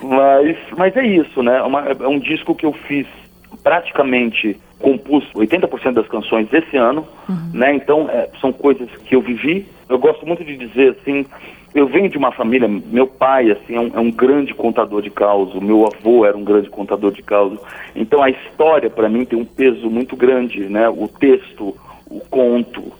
mas, 0.00 0.56
mas 0.76 0.96
é 0.96 1.04
isso, 1.04 1.42
né? 1.42 1.60
Uma, 1.62 1.80
é 1.80 2.06
um 2.06 2.20
disco 2.20 2.54
que 2.54 2.64
eu 2.64 2.72
fiz 2.72 3.08
praticamente 3.66 4.56
compus 4.78 5.24
80% 5.34 5.94
das 5.94 6.06
canções 6.06 6.46
esse 6.52 6.76
ano, 6.76 7.04
né? 7.52 7.74
Então 7.74 8.08
é, 8.08 8.28
são 8.40 8.52
coisas 8.52 8.88
que 9.04 9.16
eu 9.16 9.20
vivi. 9.20 9.66
Eu 9.88 9.98
gosto 9.98 10.24
muito 10.24 10.44
de 10.44 10.56
dizer 10.56 10.96
assim, 10.96 11.26
eu 11.74 11.88
venho 11.88 12.08
de 12.08 12.16
uma 12.16 12.30
família, 12.30 12.68
meu 12.68 13.08
pai 13.08 13.50
assim 13.50 13.74
é 13.74 13.80
um, 13.80 13.90
é 13.92 13.98
um 13.98 14.12
grande 14.12 14.54
contador 14.54 15.02
de 15.02 15.10
causos, 15.10 15.60
meu 15.60 15.84
avô 15.84 16.24
era 16.24 16.36
um 16.36 16.44
grande 16.44 16.70
contador 16.70 17.10
de 17.10 17.24
causos. 17.24 17.58
Então 17.96 18.22
a 18.22 18.30
história 18.30 18.88
para 18.88 19.08
mim 19.08 19.24
tem 19.24 19.36
um 19.36 19.44
peso 19.44 19.90
muito 19.90 20.14
grande, 20.14 20.60
né? 20.68 20.88
O 20.88 21.08
texto, 21.08 21.76
o 22.08 22.20
conto. 22.30 22.92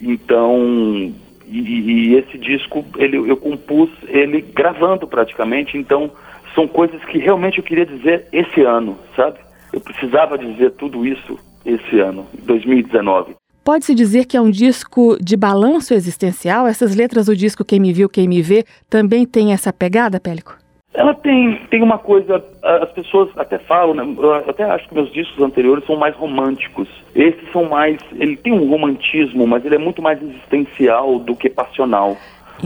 Então 0.00 1.12
e, 1.46 1.58
e 1.58 2.14
esse 2.14 2.38
disco 2.38 2.82
ele 2.96 3.18
eu 3.18 3.36
compus 3.36 3.90
ele 4.08 4.40
gravando 4.40 5.06
praticamente. 5.06 5.76
Então 5.76 6.10
são 6.54 6.66
coisas 6.66 7.04
que 7.04 7.18
realmente 7.18 7.58
eu 7.58 7.64
queria 7.64 7.84
dizer 7.84 8.28
esse 8.32 8.62
ano, 8.62 8.96
sabe? 9.14 9.44
Eu 9.72 9.80
precisava 9.80 10.38
dizer 10.38 10.72
tudo 10.72 11.06
isso 11.06 11.38
esse 11.64 11.98
ano, 11.98 12.26
2019. 12.44 13.34
Pode-se 13.64 13.94
dizer 13.94 14.26
que 14.26 14.36
é 14.36 14.40
um 14.40 14.50
disco 14.50 15.16
de 15.20 15.36
balanço 15.36 15.92
existencial? 15.92 16.68
Essas 16.68 16.94
letras 16.94 17.26
do 17.26 17.34
disco 17.34 17.64
Quem 17.64 17.80
Me 17.80 17.92
Viu, 17.92 18.08
Quem 18.08 18.28
Me 18.28 18.40
Vê 18.40 18.64
também 18.88 19.26
tem 19.26 19.52
essa 19.52 19.72
pegada, 19.72 20.20
Pélico? 20.20 20.56
Ela 20.94 21.12
tem, 21.12 21.60
tem 21.68 21.82
uma 21.82 21.98
coisa, 21.98 22.42
as 22.62 22.90
pessoas 22.92 23.28
até 23.36 23.58
falam, 23.58 23.92
né, 23.92 24.14
eu 24.16 24.32
até 24.32 24.62
acho 24.64 24.88
que 24.88 24.94
meus 24.94 25.12
discos 25.12 25.42
anteriores 25.42 25.84
são 25.84 25.96
mais 25.96 26.14
românticos. 26.14 26.88
Esses 27.14 27.50
são 27.52 27.68
mais, 27.68 27.98
ele 28.12 28.36
tem 28.36 28.52
um 28.52 28.70
romantismo, 28.70 29.46
mas 29.46 29.64
ele 29.64 29.74
é 29.74 29.78
muito 29.78 30.00
mais 30.00 30.22
existencial 30.22 31.18
do 31.18 31.36
que 31.36 31.50
passional. 31.50 32.16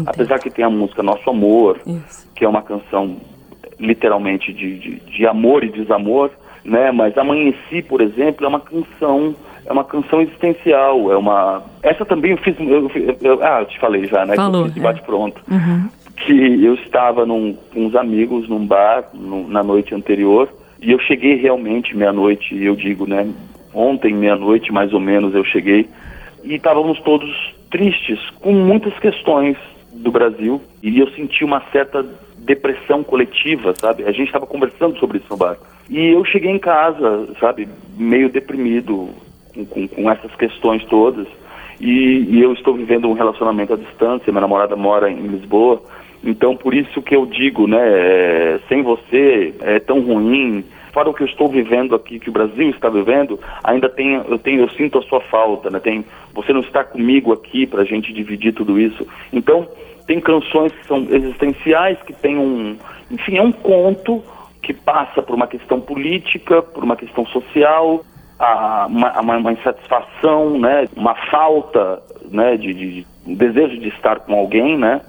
Apesar 0.07 0.39
que 0.39 0.51
tem 0.51 0.65
a 0.65 0.71
música 0.71 1.03
Nosso 1.03 1.29
Amor, 1.29 1.81
Isso. 1.85 2.31
que 2.35 2.45
é 2.45 2.49
uma 2.49 2.63
canção 2.63 3.17
literalmente 3.81 4.53
de, 4.53 4.79
de, 4.79 5.01
de 5.01 5.27
amor 5.27 5.65
e 5.65 5.71
desamor, 5.71 6.31
né? 6.65 6.91
Mas 6.93 7.17
Amanheci, 7.17 7.83
por 7.83 8.01
exemplo, 8.01 8.45
é 8.45 8.49
uma 8.49 8.61
canção 8.61 9.35
é 9.67 9.73
uma 9.73 9.85
canção 9.85 10.21
existencial, 10.23 11.13
é 11.13 11.17
uma 11.17 11.63
essa 11.83 12.05
também 12.05 12.33
eu 12.33 12.37
fiz 12.39 12.55
eu, 12.59 12.91
eu- 12.95 13.17
eu- 13.21 13.43
ah, 13.43 13.61
eu 13.61 13.67
te 13.67 13.79
falei 13.79 14.07
já, 14.09 14.25
né? 14.27 14.33
que 14.33 14.43
Falou, 14.43 14.67
eu 14.67 14.73
fiz 14.73 14.83
de 14.83 14.87
é. 14.87 14.93
pronto 15.05 15.41
Uhum. 15.51 15.89
que 16.17 16.65
eu 16.65 16.75
estava 16.75 17.25
num, 17.25 17.55
com 17.73 17.87
uns 17.87 17.95
amigos 17.95 18.49
num 18.49 18.67
bar 18.67 19.05
na 19.15 19.63
noite 19.63 19.95
anterior 19.95 20.49
e 20.83 20.91
eu 20.93 20.99
cheguei 20.99 21.37
realmente 21.37 21.97
meia-noite, 21.97 22.57
eu 22.63 22.75
digo, 22.75 23.07
né? 23.07 23.29
Ontem, 23.75 24.13
meia-noite, 24.15 24.73
mais 24.73 24.93
ou 24.93 25.01
menos, 25.01 25.35
eu 25.35 25.45
cheguei 25.45 25.89
e 26.43 26.55
estávamos 26.55 26.99
todos 27.01 27.31
tristes 27.71 28.19
com 28.41 28.53
muitas 28.53 28.99
questões 28.99 29.57
do 29.93 30.11
Brasil 30.11 30.61
e 30.83 30.99
eu 30.99 31.09
senti 31.11 31.45
uma 31.45 31.63
certa 31.71 32.05
depressão 32.51 33.05
coletiva, 33.05 33.73
sabe? 33.77 34.03
A 34.05 34.11
gente 34.11 34.27
estava 34.27 34.47
conversando 34.47 34.99
sobre 34.99 35.19
isso 35.19 35.29
no 35.31 35.37
bar. 35.37 35.57
E 35.89 36.09
eu 36.09 36.25
cheguei 36.25 36.51
em 36.51 36.59
casa, 36.59 37.29
sabe, 37.39 37.69
meio 37.97 38.29
deprimido 38.29 39.09
com, 39.55 39.65
com, 39.65 39.87
com 39.87 40.11
essas 40.11 40.35
questões 40.35 40.85
todas. 40.87 41.29
E, 41.81 42.27
e 42.29 42.43
eu 42.43 42.53
estou 42.53 42.75
vivendo 42.75 43.09
um 43.09 43.13
relacionamento 43.13 43.75
à 43.75 43.77
distância, 43.77 44.33
minha 44.33 44.41
namorada 44.41 44.75
mora 44.75 45.09
em 45.09 45.29
Lisboa. 45.29 45.81
Então, 46.25 46.57
por 46.57 46.75
isso 46.75 47.01
que 47.01 47.15
eu 47.15 47.25
digo, 47.25 47.69
né, 47.69 47.81
é, 47.81 48.61
sem 48.69 48.83
você 48.83 49.55
é 49.61 49.79
tão 49.79 50.01
ruim. 50.01 50.65
Fora 50.93 51.09
o 51.09 51.15
que 51.15 51.23
eu 51.23 51.29
estou 51.29 51.49
vivendo 51.49 51.95
aqui, 51.95 52.19
que 52.19 52.29
o 52.29 52.33
Brasil 52.33 52.69
está 52.71 52.89
vivendo, 52.89 53.39
ainda 53.63 53.89
tem, 53.89 54.15
eu 54.15 54.39
tenho, 54.39 54.63
eu 54.63 54.71
sinto 54.71 54.99
a 54.99 55.03
sua 55.03 55.21
falta, 55.21 55.71
né? 55.71 55.79
Tem, 55.79 56.05
você 56.35 56.53
não 56.53 56.63
está 56.63 56.83
comigo 56.83 57.33
aqui 57.33 57.65
para 57.65 57.83
a 57.83 57.85
gente 57.85 58.13
dividir 58.13 58.53
tudo 58.53 58.77
isso. 58.77 59.07
Então, 59.33 59.69
tem 60.07 60.21
canções 60.21 60.73
que 60.73 60.87
são 60.87 61.07
existenciais, 61.11 61.99
que 62.03 62.13
tem 62.13 62.37
um, 62.39 62.77
enfim, 63.11 63.37
é 63.37 63.43
um 63.43 63.53
conto 63.53 64.23
que 64.63 64.73
passa 64.73 65.23
por 65.23 65.35
uma 65.35 65.47
questão 65.47 65.81
política, 65.81 66.63
por 66.63 66.85
uma 66.85 66.97
questão 66.97 67.27
social, 67.27 68.05
a, 68.39 68.87
uma, 68.89 69.21
uma, 69.21 69.37
uma 69.37 69.53
insatisfação, 69.53 70.59
né, 70.59 70.89
uma 70.97 71.15
falta, 71.31 72.03
né, 72.31 72.57
de, 72.57 72.73
de, 72.73 73.07
um 73.27 73.35
desejo 73.35 73.79
de 73.79 73.89
estar 73.89 74.21
com 74.21 74.35
alguém, 74.35 74.79
né, 74.79 75.01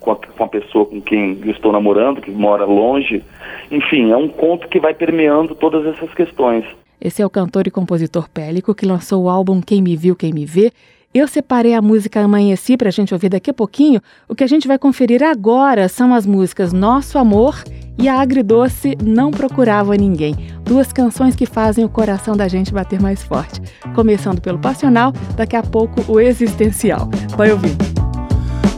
com, 0.00 0.12
a, 0.12 0.16
com 0.16 0.44
a 0.44 0.48
pessoa 0.48 0.84
com 0.86 1.00
quem 1.00 1.38
eu 1.42 1.50
estou 1.50 1.72
namorando, 1.72 2.20
que 2.20 2.30
mora 2.30 2.64
longe. 2.64 3.22
Enfim, 3.70 4.12
é 4.12 4.16
um 4.16 4.28
conto 4.28 4.68
que 4.68 4.78
vai 4.78 4.92
permeando 4.92 5.54
todas 5.54 5.86
essas 5.86 6.12
questões. 6.12 6.64
Esse 7.00 7.22
é 7.22 7.26
o 7.26 7.30
cantor 7.30 7.66
e 7.66 7.70
compositor 7.70 8.28
Pélico 8.30 8.74
que 8.74 8.86
lançou 8.86 9.24
o 9.24 9.28
álbum 9.28 9.60
Quem 9.60 9.82
Me 9.82 9.96
Viu, 9.96 10.14
Quem 10.14 10.32
Me 10.32 10.46
Vê 10.46 10.72
Eu 11.14 11.28
separei 11.28 11.74
a 11.74 11.80
música 11.80 12.20
Amanheci 12.20 12.76
para 12.76 12.88
a 12.88 12.90
gente 12.90 13.14
ouvir 13.14 13.28
daqui 13.28 13.48
a 13.48 13.54
pouquinho. 13.54 14.00
O 14.28 14.34
que 14.34 14.42
a 14.42 14.48
gente 14.48 14.66
vai 14.66 14.76
conferir 14.76 15.22
agora 15.22 15.88
são 15.88 16.12
as 16.12 16.26
músicas 16.26 16.72
Nosso 16.72 17.18
Amor 17.18 17.62
e 17.96 18.08
a 18.08 18.20
Agridoce 18.20 18.96
Não 19.00 19.30
Procurava 19.30 19.96
Ninguém. 19.96 20.34
Duas 20.64 20.92
canções 20.92 21.36
que 21.36 21.46
fazem 21.46 21.84
o 21.84 21.88
coração 21.88 22.36
da 22.36 22.48
gente 22.48 22.72
bater 22.72 23.00
mais 23.00 23.22
forte. 23.22 23.62
Começando 23.94 24.40
pelo 24.40 24.58
passional, 24.58 25.12
daqui 25.36 25.54
a 25.54 25.62
pouco 25.62 26.04
o 26.12 26.18
existencial. 26.18 27.08
Vai 27.36 27.52
ouvir. 27.52 27.76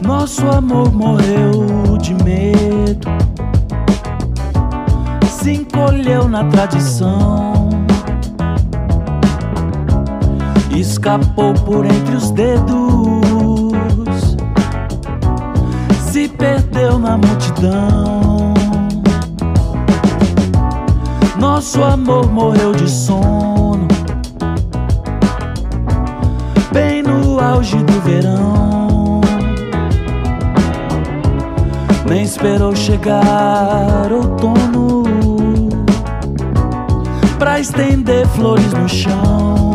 Nosso 0.05 0.47
amor 0.47 0.93
morreu 0.93 1.97
de 1.99 2.13
medo, 2.23 3.07
se 5.27 5.53
encolheu 5.53 6.29
na 6.29 6.45
tradição, 6.45 7.56
escapou 10.79 11.53
por 11.53 11.85
entre 11.85 12.15
os 12.15 12.31
dedos, 12.31 12.67
se 16.11 16.27
perdeu 16.27 16.99
na 16.99 17.17
multidão. 17.17 18.53
Nosso 21.39 21.83
amor 21.83 22.31
morreu 22.31 22.73
de 22.73 22.89
sono, 22.89 23.87
bem 26.71 27.01
no 27.01 27.39
auge 27.39 27.77
do 27.77 28.01
verão. 28.01 29.21
Nem 32.07 32.23
esperou 32.23 32.75
chegar 32.75 34.11
outono 34.11 35.03
pra 37.37 37.59
estender 37.59 38.27
flores 38.27 38.71
no 38.73 38.87
chão. 38.87 39.66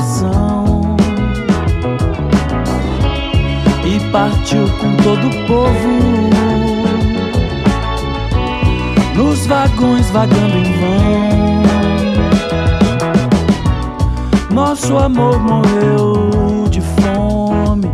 Estação 0.00 0.96
e 3.84 4.00
partiu 4.10 4.66
com 4.78 4.96
todo 5.02 5.28
o 5.28 5.46
povo 5.46 5.88
nos 9.14 9.46
vagões 9.46 10.10
vagando 10.10 10.56
em 10.56 10.72
vão. 10.80 11.60
Nosso 14.50 14.96
amor 14.96 15.38
morreu 15.38 16.66
de 16.70 16.80
fome, 16.80 17.90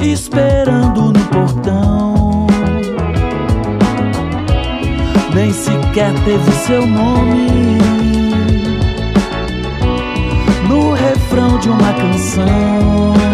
esperando 0.00 1.12
no 1.12 1.24
portão. 1.26 2.46
nem 5.34 5.52
sequer 5.52 6.12
teve 6.24 6.52
seu 6.52 6.86
nome. 6.86 8.15
Refrão 11.26 11.58
de 11.58 11.68
uma 11.68 11.92
canção. 11.92 13.25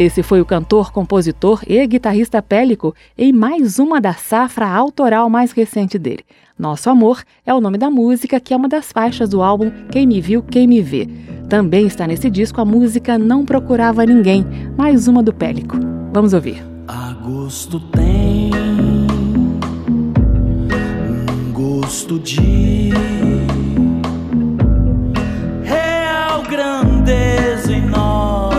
Esse 0.00 0.22
foi 0.22 0.40
o 0.40 0.46
cantor, 0.46 0.90
compositor 0.92 1.60
e 1.68 1.86
guitarrista 1.86 2.40
Pélico 2.40 2.94
em 3.18 3.34
mais 3.34 3.78
uma 3.78 4.00
da 4.00 4.14
safra 4.14 4.66
autoral 4.66 5.28
mais 5.28 5.52
recente 5.52 5.98
dele. 5.98 6.24
Nosso 6.58 6.88
Amor 6.88 7.22
é 7.44 7.52
o 7.52 7.60
nome 7.60 7.76
da 7.76 7.90
música, 7.90 8.40
que 8.40 8.54
é 8.54 8.56
uma 8.56 8.66
das 8.66 8.90
faixas 8.90 9.28
do 9.28 9.42
álbum 9.42 9.70
Quem 9.92 10.06
Me 10.06 10.18
Viu, 10.18 10.42
Quem 10.42 10.66
Me 10.66 10.80
Vê. 10.80 11.06
Também 11.50 11.86
está 11.86 12.06
nesse 12.06 12.30
disco 12.30 12.62
a 12.62 12.64
música 12.64 13.18
Não 13.18 13.44
Procurava 13.44 14.06
Ninguém, 14.06 14.46
mais 14.74 15.06
uma 15.06 15.22
do 15.22 15.34
Pélico. 15.34 15.76
Vamos 16.14 16.32
ouvir. 16.32 16.64
Agosto 16.88 17.78
tem 17.78 18.52
um 21.44 21.52
gosto 21.52 22.18
de 22.18 22.88
real 25.62 26.42
grandeza 26.44 27.70
em 27.70 27.82
nós. 27.82 28.49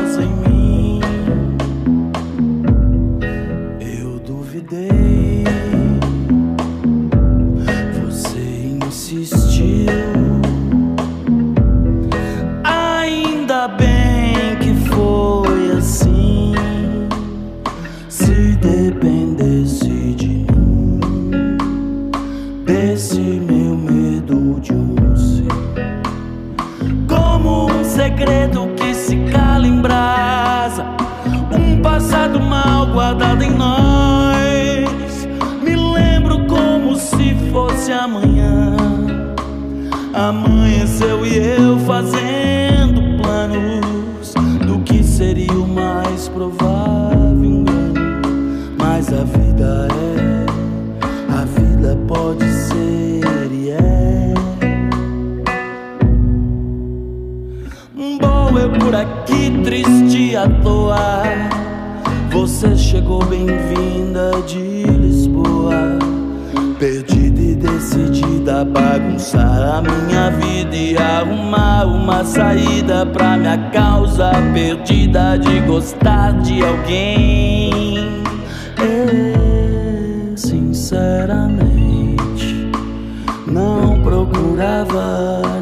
Segredo 28.31 28.67
que 28.77 28.95
se 28.95 29.17
cala 29.31 29.67
em 29.67 29.81
brasa, 29.81 30.85
um 31.51 31.81
passado 31.81 32.39
mal 32.39 32.87
guardado 32.87 33.43
em 33.43 33.51
nós. 33.51 35.27
Me 35.61 35.75
lembro 35.75 36.45
como 36.47 36.95
se 36.95 37.35
fosse 37.51 37.91
amanhã. 37.91 38.77
Amanheceu 40.13 41.25
e 41.25 41.37
eu 41.37 41.77
fazendo 41.79 43.21
planos 43.21 44.33
do 44.65 44.79
que 44.79 45.03
seria 45.03 45.51
o 45.51 45.67
mais 45.67 46.29
provável. 46.29 47.65
Mas 48.79 49.11
a 49.11 49.23
vida 49.23 49.87
é, 49.91 50.45
a 51.33 51.45
vida 51.45 51.97
pode 52.07 52.45
ser 52.45 52.60
eu 58.03 58.69
por 58.79 58.95
aqui 58.95 59.51
triste 59.63 60.35
à 60.35 60.49
toa. 60.63 61.21
Você 62.31 62.75
chegou 62.75 63.23
bem-vinda 63.25 64.31
de 64.47 64.81
Lisboa. 64.83 65.99
Perdida 66.79 67.39
e 67.39 67.53
decidida 67.53 68.61
a 68.61 68.65
bagunçar 68.65 69.77
a 69.77 69.83
minha 69.83 70.31
vida 70.31 70.75
e 70.75 70.97
arrumar 70.97 71.85
uma 71.85 72.25
saída 72.25 73.05
pra 73.05 73.37
minha 73.37 73.69
causa 73.69 74.31
perdida 74.51 75.37
de 75.37 75.59
gostar 75.61 76.33
de 76.41 76.65
alguém. 76.65 78.23
E, 78.79 80.35
sinceramente, 80.35 82.71
não 83.45 84.01
procurava 84.01 85.60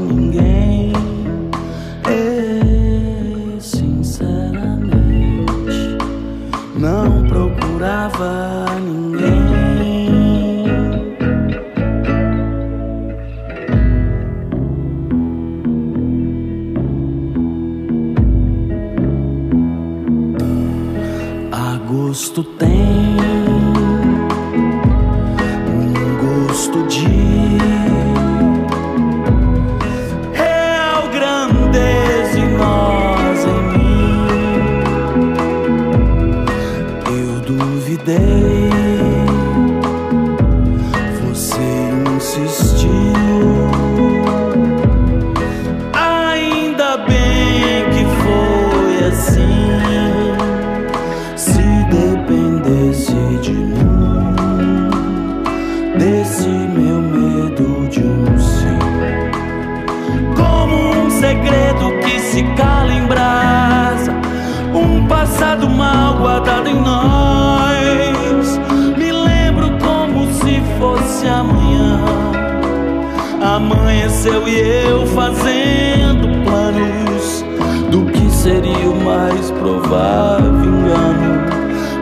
provável 79.99 80.63
engano. 80.63 81.49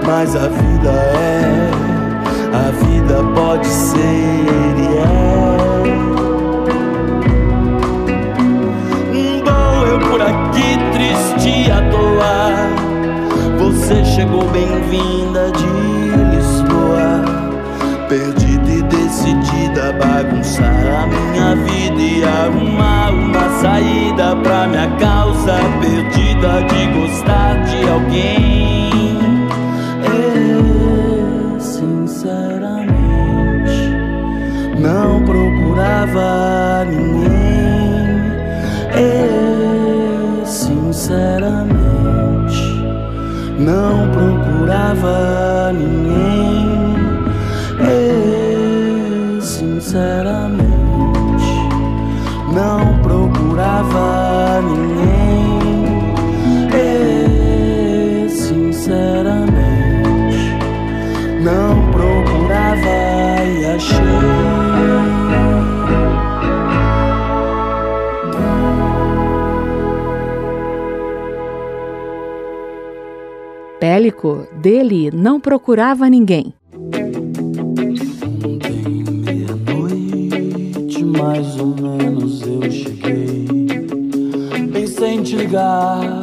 Mas 0.06 0.36
a 0.36 0.48
vida 0.48 0.90
é, 0.90 1.72
a 2.54 2.72
vida 2.86 3.24
pode 3.36 3.68
ser 3.68 3.98
e 4.78 4.98
é. 4.98 5.58
Dou 9.44 9.88
eu 9.88 10.00
por 10.10 10.22
aqui 10.22 10.78
triste 10.94 11.72
à 11.72 11.82
toa. 11.90 12.38
Você 13.58 14.06
chegou 14.06 14.44
bem-vinda 14.50 15.52
de 15.52 15.66
Lisboa. 16.36 17.07
Perdida 18.08 18.72
e 18.72 18.82
decidida 18.84 19.92
bagunçar 19.92 20.64
a 20.64 21.08
minha 21.08 21.56
vida 21.58 22.02
e 22.02 22.24
arrumar 22.24 23.12
uma 23.12 23.50
saída 23.60 24.34
pra 24.38 24.66
minha 24.66 24.90
causa 24.98 25.58
perdida 25.82 26.64
de 26.70 26.88
gostar 26.98 27.66
de 27.66 27.90
alguém. 27.90 29.20
E, 30.08 31.60
sinceramente, 31.60 32.88
não 34.80 35.22
procurava 35.26 36.86
ninguém. 36.86 37.28
E, 38.96 40.46
sinceramente, 40.46 41.68
não 43.60 44.10
procurava 44.12 45.74
ninguém. 45.74 45.87
Pélico, 74.08 74.48
dele, 74.62 75.12
não 75.12 75.38
procurava 75.38 76.10
ninguém. 76.10 76.54
Meia-noite, 79.26 81.04
mais 81.04 81.60
ou 81.60 81.76
menos 81.76 82.42
eu 82.44 82.72
cheguei. 82.72 83.46
Pensei 84.72 85.10
em 85.10 85.24
te 85.24 85.36
ligar. 85.36 86.22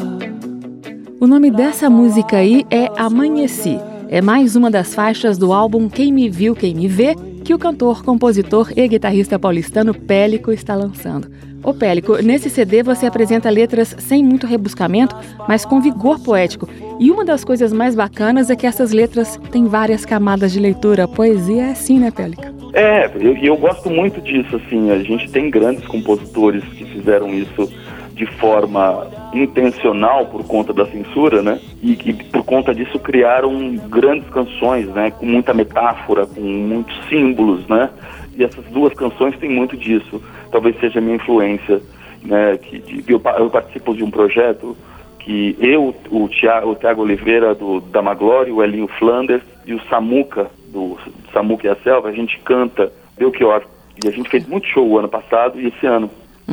O 1.20 1.26
nome 1.26 1.50
dessa 1.50 1.90
música 1.90 2.38
aí 2.38 2.64
é 2.70 2.88
Amanheci. 2.96 3.78
É 4.08 4.22
mais 4.22 4.56
uma 4.56 4.70
das 4.70 4.94
faixas 4.94 5.36
do 5.36 5.52
álbum 5.52 5.86
Quem 5.90 6.10
Me 6.10 6.30
Viu, 6.30 6.56
Quem 6.56 6.74
Me 6.74 6.88
Vê, 6.88 7.14
que 7.44 7.52
o 7.52 7.58
cantor, 7.58 8.02
compositor 8.02 8.72
e 8.74 8.88
guitarrista 8.88 9.38
paulistano 9.38 9.92
Pélico 9.92 10.50
está 10.50 10.74
lançando. 10.74 11.30
Ô 11.64 11.72
Pélico, 11.72 12.18
nesse 12.22 12.50
CD 12.50 12.82
você 12.82 13.06
apresenta 13.06 13.48
letras 13.48 13.96
sem 13.98 14.22
muito 14.22 14.46
rebuscamento, 14.46 15.16
mas 15.48 15.64
com 15.64 15.80
vigor 15.80 16.22
poético. 16.22 16.68
E 17.00 17.10
uma 17.10 17.24
das 17.24 17.42
coisas 17.42 17.72
mais 17.72 17.94
bacanas 17.94 18.50
é 18.50 18.56
que 18.56 18.66
essas 18.66 18.92
letras 18.92 19.40
têm 19.50 19.66
várias 19.66 20.04
camadas 20.04 20.52
de 20.52 20.60
leitura. 20.60 21.08
Poesia 21.08 21.62
é 21.62 21.70
assim, 21.70 21.98
né, 21.98 22.10
Pélico? 22.10 22.42
É, 22.74 23.10
eu, 23.18 23.34
eu 23.38 23.56
gosto 23.56 23.88
muito 23.88 24.20
disso, 24.20 24.56
assim, 24.56 24.90
a 24.90 24.98
gente 24.98 25.30
tem 25.30 25.48
grandes 25.48 25.86
compositores 25.86 26.62
que 26.64 26.84
fizeram 26.84 27.32
isso 27.32 27.72
de 28.12 28.26
forma 28.26 29.08
intencional 29.32 30.26
por 30.26 30.44
conta 30.44 30.72
da 30.72 30.84
censura, 30.86 31.42
né? 31.42 31.58
E 31.82 31.96
que 31.96 32.12
por 32.12 32.44
conta 32.44 32.74
disso 32.74 32.98
criaram 32.98 33.74
grandes 33.88 34.28
canções, 34.28 34.86
né? 34.88 35.10
Com 35.12 35.26
muita 35.26 35.54
metáfora, 35.54 36.26
com 36.26 36.40
muitos 36.40 36.94
símbolos, 37.08 37.66
né? 37.68 37.88
E 38.36 38.44
essas 38.44 38.64
duas 38.66 38.92
canções 38.94 39.36
têm 39.38 39.50
muito 39.50 39.76
disso. 39.76 40.20
Talvez 40.54 40.78
seja 40.78 41.00
a 41.00 41.02
minha 41.02 41.16
influência, 41.16 41.82
né? 42.22 42.56
Que, 42.58 42.78
de, 42.78 43.12
eu, 43.12 43.20
eu 43.38 43.50
participo 43.50 43.92
de 43.92 44.04
um 44.04 44.10
projeto 44.10 44.76
que 45.18 45.56
eu, 45.58 45.92
o 46.12 46.28
Tiago, 46.28 46.70
o 46.70 46.76
Thiago 46.76 47.02
Oliveira 47.02 47.56
do 47.56 47.80
da 47.80 48.00
Maglore, 48.00 48.52
o 48.52 48.62
Elinho 48.62 48.86
Flanders 48.86 49.42
e 49.66 49.74
o 49.74 49.80
Samuca 49.88 50.48
do 50.68 50.96
Samuca 51.32 51.66
e 51.66 51.70
a 51.70 51.74
Selva, 51.82 52.08
a 52.08 52.12
gente 52.12 52.38
canta 52.44 52.92
Belchior. 53.18 53.64
E 54.04 54.06
a 54.06 54.12
gente 54.12 54.30
fez 54.30 54.46
muito 54.46 54.68
show 54.68 54.86
o 54.86 54.96
ano 54.96 55.08
passado 55.08 55.60
e 55.60 55.66
esse 55.66 55.84
ano 55.86 56.08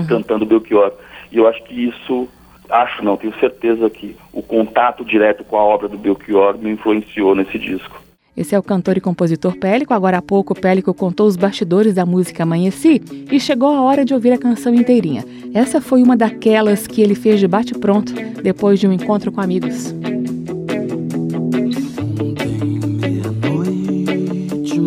cantando 0.08 0.48
Belchior. 0.48 0.94
E 1.32 1.38
eu 1.38 1.48
acho 1.48 1.64
que 1.66 1.86
isso, 1.86 2.28
acho 2.72 3.06
não, 3.06 3.18
tenho 3.18 3.38
certeza 3.40 3.88
que 3.88 4.16
o 4.34 4.42
contato 4.42 5.06
direto 5.06 5.44
com 5.44 5.58
a 5.58 5.64
obra 5.64 5.88
do 5.88 5.98
Belchior 6.00 6.58
me 6.58 6.72
influenciou 6.72 7.36
nesse 7.36 7.60
disco. 7.60 8.02
Esse 8.36 8.56
é 8.56 8.60
o 8.60 8.64
cantor 8.64 8.98
e 8.98 9.02
compositor 9.02 9.58
Pélico. 9.58 9.94
Agora 9.94 10.18
há 10.18 10.22
pouco, 10.22 10.56
Pélico 10.56 10.94
contou 10.94 11.28
os 11.28 11.36
bastidores 11.36 11.94
da 11.94 12.06
música 12.06 12.44
Amanheci 12.44 13.02
e 13.32 13.40
chegou 13.40 13.70
a 13.70 13.82
hora 13.82 14.06
de 14.06 14.14
ouvir 14.14 14.32
a 14.32 14.38
canção 14.38 14.74
inteirinha. 14.74 15.26
Essa 15.54 15.82
foi 15.82 16.02
uma 16.02 16.16
daquelas 16.16 16.88
que 16.88 17.02
ele 17.02 17.16
fez 17.16 17.40
de 17.40 17.48
bate-pronto 17.48 18.14
depois 18.42 18.80
de 18.80 18.88
um 18.88 18.94
encontro 18.94 19.32
com 19.32 19.42
amigos. 19.42 19.94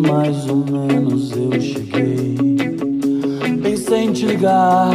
Mais 0.07 0.47
ou 0.47 0.57
menos 0.57 1.31
eu 1.35 1.59
cheguei. 1.59 2.35
Pensei 3.61 4.03
em 4.03 4.13
te 4.13 4.25
ligar 4.25 4.89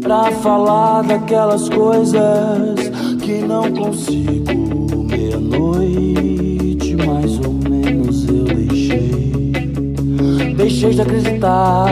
pra 0.00 0.30
falar 0.32 1.02
daquelas 1.02 1.68
coisas 1.68 2.78
que 3.22 3.40
não 3.40 3.72
consigo. 3.72 5.06
Meia-noite, 5.10 6.27
Deixei 10.58 10.90
de 10.90 11.00
acreditar 11.00 11.86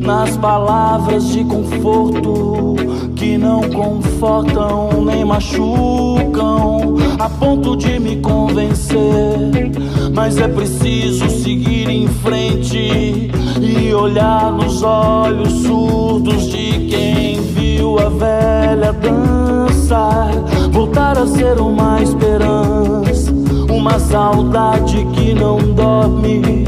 nas 0.00 0.36
palavras 0.38 1.28
de 1.28 1.44
conforto 1.44 2.74
que 3.14 3.38
não 3.38 3.60
confortam 3.70 5.04
nem 5.04 5.24
machucam. 5.24 6.96
ponto 7.38 7.76
de 7.76 8.00
me 8.00 8.16
convencer. 8.16 9.70
Mas 10.12 10.36
é 10.36 10.48
preciso 10.48 11.30
seguir 11.30 11.88
em 11.88 12.08
frente 12.08 13.30
e 13.60 13.94
olhar 13.94 14.50
nos 14.50 14.82
olhos 14.82 15.52
surdos 15.62 16.50
de 16.50 16.88
quem 16.88 17.40
viu 17.40 18.00
a 18.00 18.08
velha 18.08 18.92
dançar. 18.92 20.32
Voltar 20.72 21.16
a 21.18 21.26
ser 21.28 21.60
uma 21.60 22.02
esperança, 22.02 23.32
uma 23.70 24.00
saudade 24.00 25.06
que 25.14 25.34
não 25.34 25.58
dorme, 25.58 26.64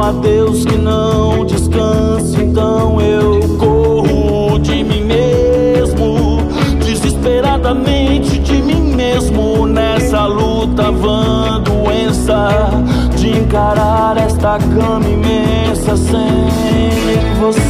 um 0.00 0.02
adeus 0.02 0.64
que 0.64 0.76
não 0.76 1.44
descansa. 1.44 2.42
Então 2.42 3.00
eu 3.00 3.40
corro 3.58 4.58
de 4.58 4.82
mim 4.82 5.04
mesmo, 5.04 6.38
desesperadamente 6.82 8.38
de 8.38 8.62
mim 8.62 8.94
mesmo 8.94 9.66
nessa 9.66 10.24
luta 10.26 10.90
vã 10.90 11.60
doença 11.62 12.48
de 13.16 13.30
encarar 13.30 14.16
esta 14.16 14.58
cama 14.58 15.06
imensa 15.06 15.96
sem 15.96 17.38
você. 17.38 17.69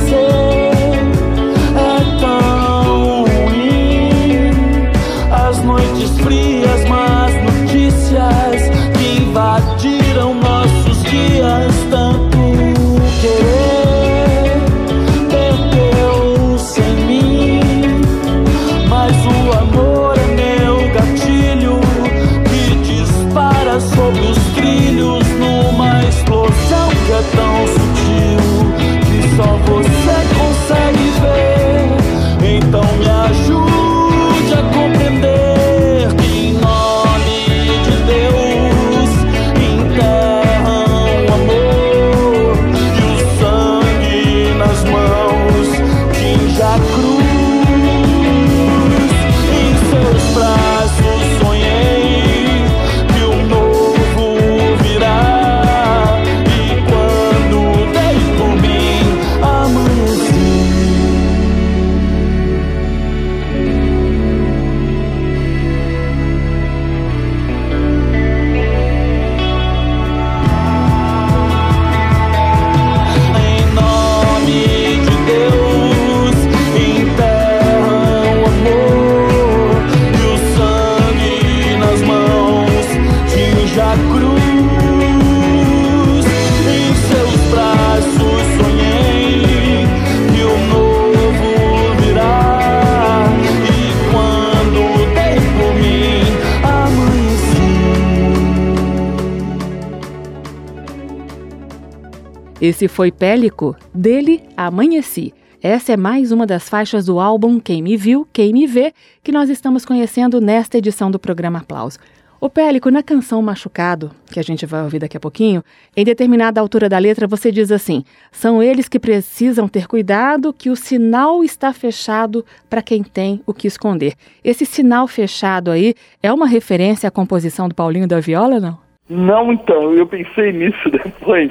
Esse 102.61 102.88
foi 102.88 103.11
Pélico, 103.11 103.75
dele 103.94 104.42
Amanheci. 104.55 105.33
Essa 105.62 105.92
é 105.92 105.96
mais 105.96 106.31
uma 106.31 106.46
das 106.46 106.68
faixas 106.68 107.07
do 107.07 107.18
álbum 107.18 107.59
Quem 107.59 107.81
Me 107.81 107.96
Viu, 107.96 108.29
Quem 108.31 108.53
Me 108.53 108.66
Vê, 108.66 108.92
que 109.23 109.33
nós 109.33 109.49
estamos 109.49 109.87
conhecendo 109.87 110.42
nesta 110.42 110.77
edição 110.77 111.11
do 111.11 111.18
programa 111.18 111.61
Aplauso. 111.61 111.99
O 112.38 112.51
Pélico, 112.51 112.90
na 112.90 113.03
canção 113.03 113.40
Machucado, 113.40 114.11
que 114.31 114.38
a 114.38 114.42
gente 114.42 114.66
vai 114.66 114.83
ouvir 114.83 114.99
daqui 114.99 115.16
a 115.16 115.20
pouquinho, 115.20 115.64
em 115.96 116.05
determinada 116.05 116.61
altura 116.61 116.87
da 116.87 116.99
letra 116.99 117.27
você 117.27 117.51
diz 117.51 117.73
assim: 117.73 118.05
são 118.31 118.62
eles 118.62 118.88
que 118.88 118.99
precisam 118.99 119.66
ter 119.66 119.87
cuidado 119.87 120.53
que 120.53 120.68
o 120.68 120.77
sinal 120.77 121.42
está 121.42 121.73
fechado 121.73 122.44
para 122.68 122.83
quem 122.83 123.03
tem 123.03 123.40
o 123.46 123.55
que 123.55 123.68
esconder. 123.68 124.12
Esse 124.44 124.66
sinal 124.66 125.09
fechado 125.09 125.70
aí 125.70 125.94
é 126.23 126.31
uma 126.31 126.46
referência 126.46 127.09
à 127.09 127.11
composição 127.11 127.70
do 127.70 127.75
Paulinho 127.75 128.07
da 128.07 128.20
Viola, 128.20 128.61
não? 128.61 128.89
Não, 129.11 129.53
então, 129.53 129.92
eu 129.92 130.07
pensei 130.07 130.53
nisso 130.55 130.88
depois. 130.88 131.51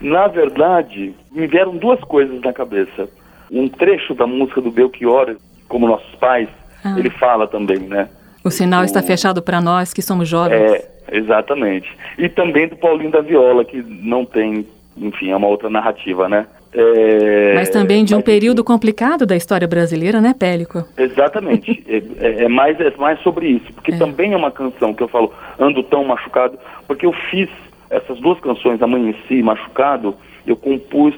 Na 0.00 0.28
verdade, 0.28 1.12
me 1.32 1.46
vieram 1.48 1.76
duas 1.76 2.00
coisas 2.00 2.40
na 2.40 2.52
cabeça. 2.52 3.08
Um 3.50 3.68
trecho 3.68 4.14
da 4.14 4.26
música 4.26 4.60
do 4.60 4.70
Belchior, 4.70 5.34
como 5.68 5.86
nossos 5.88 6.14
pais, 6.14 6.48
Ah. 6.84 6.94
ele 6.98 7.10
fala 7.10 7.46
também, 7.48 7.78
né? 7.80 8.08
O 8.44 8.50
sinal 8.50 8.84
está 8.84 9.00
O- 9.00 9.02
fechado 9.02 9.42
para 9.42 9.60
nós 9.60 9.92
que 9.92 10.00
somos 10.02 10.28
jovens. 10.28 10.60
É, 10.72 10.88
exatamente. 11.12 11.88
E 12.18 12.28
também 12.28 12.68
do 12.68 12.76
Paulinho 12.76 13.10
da 13.10 13.20
Viola, 13.20 13.64
que 13.64 13.82
não 13.82 14.24
tem, 14.24 14.66
enfim, 14.96 15.30
é 15.30 15.36
uma 15.36 15.46
outra 15.48 15.68
narrativa, 15.68 16.28
né? 16.28 16.46
É, 16.74 17.52
Mas 17.54 17.68
também 17.68 18.02
de 18.02 18.14
um 18.14 18.18
mas- 18.18 18.24
período 18.24 18.64
complicado 18.64 19.26
da 19.26 19.36
história 19.36 19.68
brasileira, 19.68 20.20
né, 20.22 20.34
Pélico? 20.36 20.82
Exatamente. 20.96 21.84
é, 21.86 22.26
é- 22.26 22.44
é 22.44 22.48
mais, 22.48 22.80
é 22.80 22.90
mais 22.96 23.20
sobre 23.20 23.46
isso. 23.46 23.70
Porque 23.74 23.92
É. 23.92 23.98
também 23.98 24.32
é 24.32 24.36
uma 24.36 24.50
canção 24.50 24.94
que 24.94 25.02
eu 25.02 25.08
falo, 25.08 25.32
ando 25.58 25.82
tão 25.82 26.02
machucado, 26.04 26.58
porque 26.86 27.06
eu 27.06 27.12
fiz 27.30 27.48
essas 27.90 28.18
duas 28.20 28.40
canções, 28.40 28.80
Amanheci 28.82 29.34
e 29.34 29.42
Machucado, 29.42 30.14
eu 30.46 30.56
compus 30.56 31.14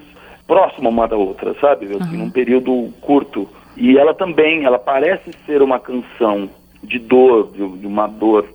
próxima 0.47 0.91
uma 0.91 1.07
da 1.07 1.17
outra, 1.17 1.55
sabe? 1.61 1.87
Assim, 1.87 2.17
num 2.17 2.31
período 2.31 2.93
curto. 3.01 3.49
E 3.77 3.97
ela 3.97 4.15
também, 4.15 4.65
ela 4.65 4.79
parece 4.79 5.31
ser 5.47 5.63
uma 5.63 5.79
canção 5.79 6.49
de 6.83 6.99
dor, 6.99 7.51
de, 7.53 7.67
de 7.79 7.87
uma 7.87 8.07
dor, 8.07 8.47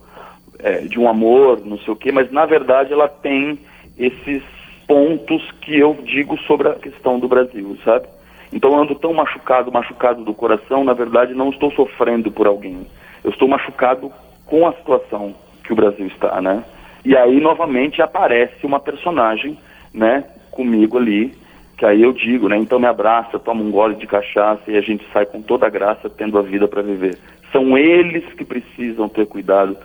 é, 0.59 0.81
de 0.81 0.99
um 0.99 1.09
amor, 1.09 1.61
não 1.65 1.77
sei 1.79 1.93
o 1.93 1.95
quê, 1.95 2.11
mas 2.11 2.31
na 2.31 2.45
verdade 2.45 2.93
ela 2.93 3.07
tem 3.07 3.57
esses 3.97 4.43
pontos 4.87 5.41
que 5.61 5.77
eu 5.77 5.97
digo 6.03 6.37
sobre 6.39 6.67
a 6.67 6.75
questão 6.75 7.19
do 7.19 7.27
Brasil, 7.27 7.77
sabe? 7.83 8.07
Então 8.51 8.71
eu 8.71 8.79
ando 8.81 8.95
tão 8.95 9.13
machucado, 9.13 9.71
machucado 9.71 10.23
do 10.23 10.33
coração, 10.33 10.83
na 10.83 10.93
verdade 10.93 11.33
não 11.33 11.49
estou 11.49 11.71
sofrendo 11.71 12.31
por 12.31 12.47
alguém. 12.47 12.85
Eu 13.23 13.31
estou 13.31 13.47
machucado 13.47 14.11
com 14.45 14.67
a 14.67 14.73
situação 14.73 15.35
que 15.63 15.71
o 15.71 15.75
Brasil 15.75 16.07
está, 16.07 16.41
né? 16.41 16.63
E 17.03 17.15
aí 17.15 17.39
novamente 17.39 18.01
aparece 18.01 18.65
uma 18.65 18.79
personagem, 18.79 19.57
né, 19.93 20.23
comigo 20.51 20.97
ali, 20.97 21.33
que 21.77 21.85
aí 21.85 22.01
eu 22.01 22.11
digo, 22.11 22.49
né, 22.49 22.57
então 22.57 22.79
me 22.79 22.87
abraça, 22.87 23.39
toma 23.39 23.61
um 23.61 23.71
gole 23.71 23.95
de 23.95 24.05
cachaça 24.05 24.61
e 24.67 24.77
a 24.77 24.81
gente 24.81 25.05
sai 25.13 25.25
com 25.25 25.41
toda 25.41 25.65
a 25.65 25.69
graça 25.69 26.09
tendo 26.09 26.37
a 26.37 26.41
vida 26.41 26.67
para 26.67 26.81
viver. 26.81 27.17
São 27.51 27.77
eles 27.77 28.23
que 28.33 28.43
precisam 28.43 29.07
ter 29.07 29.25
cuidado. 29.25 29.77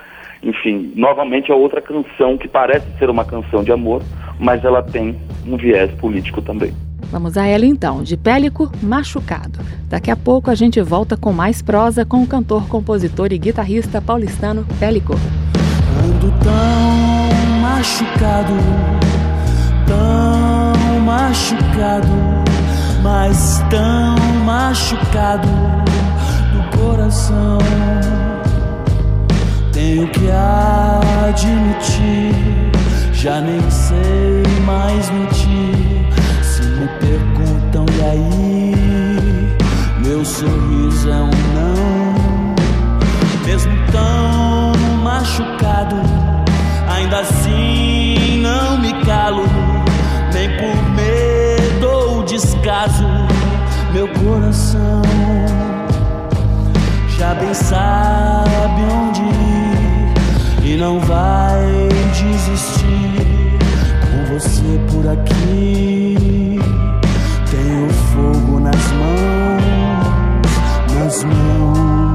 Enfim, 0.42 0.92
novamente 0.94 1.50
é 1.50 1.54
outra 1.54 1.80
canção 1.80 2.36
que 2.36 2.48
parece 2.48 2.86
ser 2.98 3.08
uma 3.08 3.24
canção 3.24 3.64
de 3.64 3.72
amor, 3.72 4.02
mas 4.38 4.64
ela 4.64 4.82
tem 4.82 5.16
um 5.46 5.56
viés 5.56 5.90
político 5.92 6.42
também. 6.42 6.74
Vamos 7.10 7.36
a 7.36 7.46
ela 7.46 7.64
então, 7.64 8.02
de 8.02 8.16
Pélico 8.16 8.70
Machucado. 8.82 9.60
Daqui 9.88 10.10
a 10.10 10.16
pouco 10.16 10.50
a 10.50 10.54
gente 10.54 10.80
volta 10.80 11.16
com 11.16 11.32
mais 11.32 11.62
prosa 11.62 12.04
com 12.04 12.22
o 12.22 12.26
cantor, 12.26 12.68
compositor 12.68 13.32
e 13.32 13.38
guitarrista 13.38 14.02
paulistano 14.02 14.66
Pélico. 14.80 15.14
Ando 16.04 16.30
tão 16.42 17.60
machucado, 17.62 18.54
tão 19.86 21.00
machucado, 21.00 22.08
mas 23.02 23.64
tão 23.70 24.16
machucado 24.44 25.48
do 26.52 26.76
coração. 26.76 27.58
Tenho 29.72 30.06
que 30.08 30.28
admitir, 31.30 32.34
já 33.14 33.40
nem 33.40 33.62
sei 33.70 34.42
mais 34.66 35.08
mentir. 35.08 36.06
Se 36.42 36.62
me 36.62 36.86
perguntam 37.00 37.86
e 37.96 38.02
aí, 38.02 39.56
meu 40.04 40.22
sorriso 40.22 41.08
é 41.08 41.22
um 41.22 41.30
não 41.54 42.54
mesmo 43.46 43.72
tão 43.92 44.43
machucado, 45.24 45.96
ainda 46.86 47.20
assim 47.20 48.42
não 48.42 48.76
me 48.78 48.92
calo, 49.04 49.44
nem 50.34 50.50
por 50.50 50.90
medo 50.90 51.88
ou 51.88 52.22
descaso, 52.24 53.06
meu 53.94 54.06
coração 54.08 55.02
já 57.16 57.32
bem 57.34 57.54
sabe 57.54 58.82
onde 58.92 59.22
ir, 60.68 60.76
não 60.76 61.00
vai 61.00 61.88
desistir 62.12 63.58
com 64.02 64.34
você 64.34 64.78
por 64.90 65.08
aqui. 65.10 66.58
Tenho 67.50 67.88
fogo 68.12 68.60
nas 68.60 68.92
mãos, 68.92 69.62
nas 70.92 71.24
mãos. 71.24 72.14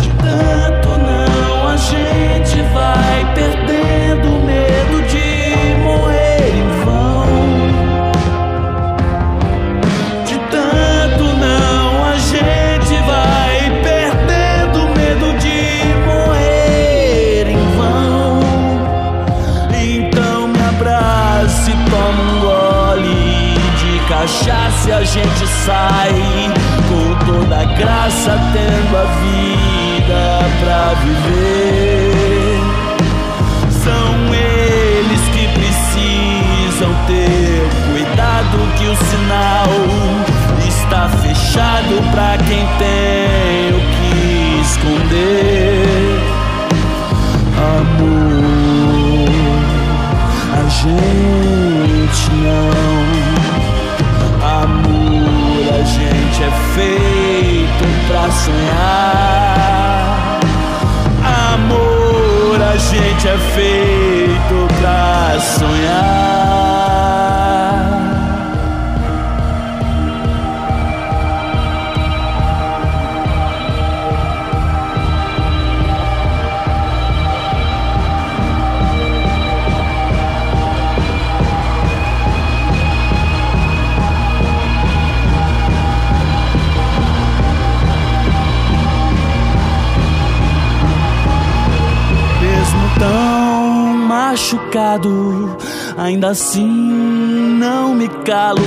De 0.00 0.08
tanto 0.10 0.81
gente 1.82 2.62
vai 2.72 3.34
perdendo 3.34 4.28
medo 4.46 5.02
de 5.08 5.76
morrer 5.82 6.54
em 6.54 6.68
vão. 6.84 7.26
De 10.24 10.38
tanto 10.50 11.24
não, 11.24 12.04
a 12.04 12.16
gente 12.18 12.94
vai 13.04 13.82
perdendo 13.82 14.78
medo 14.96 15.38
de 15.38 15.60
morrer 16.06 17.48
em 17.50 17.64
vão. 17.76 18.40
Então 19.74 20.48
me 20.48 20.62
abraça 20.68 21.70
e 21.70 21.74
toma 21.90 22.22
um 22.22 22.40
gole 22.40 23.54
de 23.80 23.98
cachaça 24.08 24.88
e 24.88 24.92
a 24.92 25.02
gente 25.02 25.46
sai 25.46 26.14
com 26.88 27.04
toda 27.26 27.60
a 27.60 27.64
graça, 27.64 28.38
tendo 28.52 28.96
a 28.96 29.04
vida 30.02 30.40
pra 30.60 30.94
viver. 30.94 31.91
Gente 63.54 63.91
ainda 96.12 96.28
assim 96.28 96.68
não 97.58 97.94
me 97.94 98.08
calo. 98.24 98.60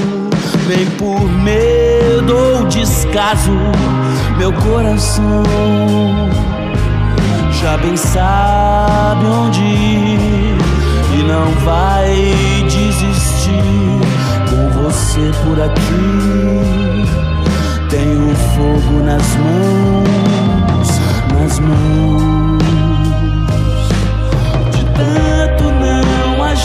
Nem 0.68 0.86
por 0.98 1.22
medo 1.44 2.36
ou 2.36 2.66
descaso, 2.66 3.52
meu 4.38 4.52
coração 4.52 5.44
já 7.62 7.78
bem 7.78 7.96
sabe 7.96 9.26
onde 9.26 9.62
ir 9.62 10.58
e 11.20 11.24
não 11.24 11.52
vai 11.64 12.16
desistir 12.64 14.02
com 14.50 14.82
você 14.82 15.32
por 15.44 15.62
aqui. 15.62 17.06
Tenho 17.90 18.36
fogo 18.56 19.04
nas 19.04 19.36
mãos, 19.36 20.90
nas 21.32 21.60
mãos. 21.60 22.25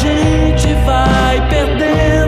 Gente 0.00 0.72
vai 0.86 1.48
perdendo 1.50 2.19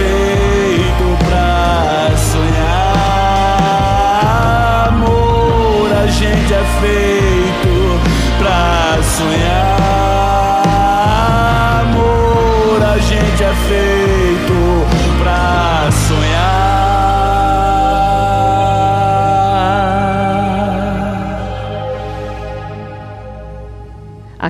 gente 0.00 0.29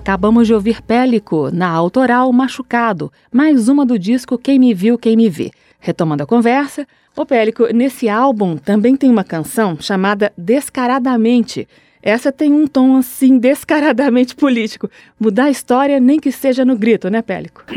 Acabamos 0.01 0.47
de 0.47 0.55
ouvir 0.55 0.81
Pélico, 0.81 1.51
na 1.55 1.69
autoral 1.71 2.33
Machucado, 2.33 3.13
mais 3.31 3.69
uma 3.69 3.85
do 3.85 3.99
disco 3.99 4.39
Quem 4.39 4.59
Me 4.59 4.73
Viu, 4.73 4.99
Quem 4.99 5.15
Me 5.15 5.29
Vê. 5.29 5.51
Retomando 5.79 6.23
a 6.23 6.27
conversa, 6.27 6.87
ô 7.15 7.27
Pélico, 7.27 7.67
nesse 7.67 8.09
álbum 8.09 8.57
também 8.57 8.97
tem 8.97 9.11
uma 9.11 9.23
canção 9.23 9.77
chamada 9.79 10.33
Descaradamente. 10.39 11.69
Essa 12.03 12.33
tem 12.33 12.51
um 12.51 12.67
tom 12.67 12.97
assim 12.97 13.39
descaradamente 13.39 14.35
político. 14.35 14.89
Mudar 15.21 15.45
a 15.45 15.51
história 15.51 16.01
nem 16.01 16.19
que 16.19 16.33
seja 16.33 16.65
no 16.65 16.77
grito, 16.77 17.11
né, 17.11 17.21
Pélico? 17.21 17.63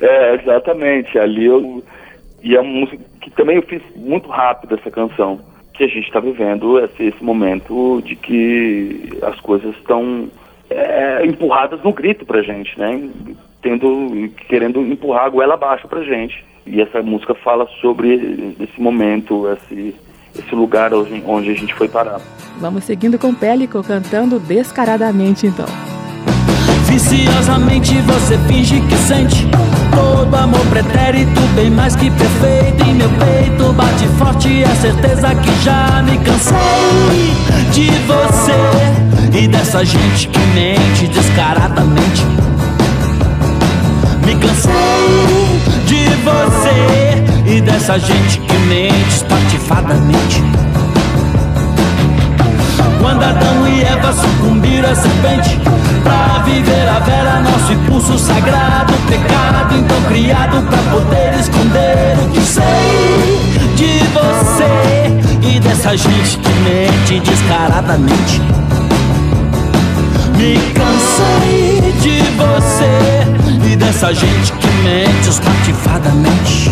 É, 0.00 0.36
exatamente. 0.36 1.18
Ali 1.18 1.46
eu. 1.46 1.82
E 2.40 2.54
é 2.54 2.60
uma 2.60 2.70
música 2.70 3.02
que 3.20 3.30
também 3.32 3.56
eu 3.56 3.62
fiz 3.62 3.82
muito 3.96 4.28
rápido 4.28 4.76
essa 4.76 4.88
canção. 4.92 5.40
Que 5.78 5.84
a 5.84 5.88
gente 5.88 6.06
está 6.06 6.20
vivendo 6.20 6.78
esse, 6.80 7.04
esse 7.04 7.24
momento 7.24 8.02
de 8.04 8.16
que 8.16 9.10
as 9.22 9.40
coisas 9.40 9.74
estão 9.76 10.28
é, 10.68 11.24
empurradas 11.24 11.80
no 11.82 11.92
grito 11.92 12.26
pra 12.26 12.42
gente, 12.42 12.78
né? 12.78 13.08
Tendo, 13.62 14.28
querendo 14.48 14.80
empurrar 14.80 15.26
a 15.26 15.28
goela 15.28 15.54
abaixo 15.54 15.88
pra 15.88 16.02
gente. 16.02 16.44
E 16.66 16.82
essa 16.82 17.00
música 17.00 17.34
fala 17.34 17.66
sobre 17.80 18.54
esse 18.60 18.80
momento, 18.80 19.48
esse, 19.48 19.94
esse 20.36 20.54
lugar 20.54 20.92
onde, 20.92 21.22
onde 21.26 21.50
a 21.50 21.54
gente 21.54 21.74
foi 21.74 21.88
parar. 21.88 22.20
Vamos 22.60 22.84
seguindo 22.84 23.18
com 23.18 23.32
Pélico 23.32 23.82
cantando 23.82 24.38
descaradamente 24.38 25.46
então. 25.46 25.66
Viciosamente 26.90 27.94
você 28.02 28.36
finge 28.48 28.80
que 28.88 28.96
sente 28.96 29.46
Todo 29.98 30.32
amor 30.36 30.64
pretérito, 30.66 31.40
bem 31.56 31.70
mais 31.70 31.96
que 31.96 32.08
perfeito 32.08 32.84
Em 32.84 32.94
meu 32.94 33.10
peito 33.10 33.72
bate 33.72 34.06
forte 34.16 34.62
a 34.62 34.74
certeza 34.76 35.34
que 35.34 35.64
já 35.64 36.00
me 36.04 36.16
cansei 36.18 36.56
De 37.72 37.90
você 38.06 39.36
e 39.36 39.48
dessa 39.48 39.84
gente 39.84 40.28
que 40.28 40.38
mente 40.54 41.08
descaradamente 41.08 42.24
Me 44.24 44.36
cansei 44.36 45.60
de 45.86 46.04
você 46.22 47.56
e 47.56 47.60
dessa 47.60 47.98
gente 47.98 48.38
que 48.38 48.58
mente 48.68 49.16
espatifadamente 49.16 50.44
quando 53.00 53.22
Adão 53.22 53.66
e 53.68 53.82
Eva 53.82 54.12
sucumbiram 54.12 54.90
é 54.90 54.94
serpente. 54.94 55.77
Pra 56.02 56.42
viver 56.44 56.88
a 56.88 57.00
vera, 57.00 57.40
nosso 57.40 57.72
impulso 57.72 58.18
sagrado, 58.18 58.92
pecado 59.08 59.74
então 59.76 60.02
criado 60.08 60.62
pra 60.68 60.78
poder 60.90 61.38
esconder 61.38 62.18
o 62.24 62.28
que 62.30 62.40
sei 62.40 63.38
de 63.76 63.98
você 64.12 65.46
e 65.46 65.60
dessa 65.60 65.96
gente 65.96 66.38
que 66.38 66.50
mente 66.60 67.20
descaradamente. 67.20 68.40
Me 70.36 70.56
cansei 70.72 71.92
de 72.00 72.22
você 72.36 73.70
e 73.72 73.76
dessa 73.76 74.14
gente 74.14 74.52
que 74.52 74.66
mente 74.82 75.28
espatifadamente. 75.28 76.70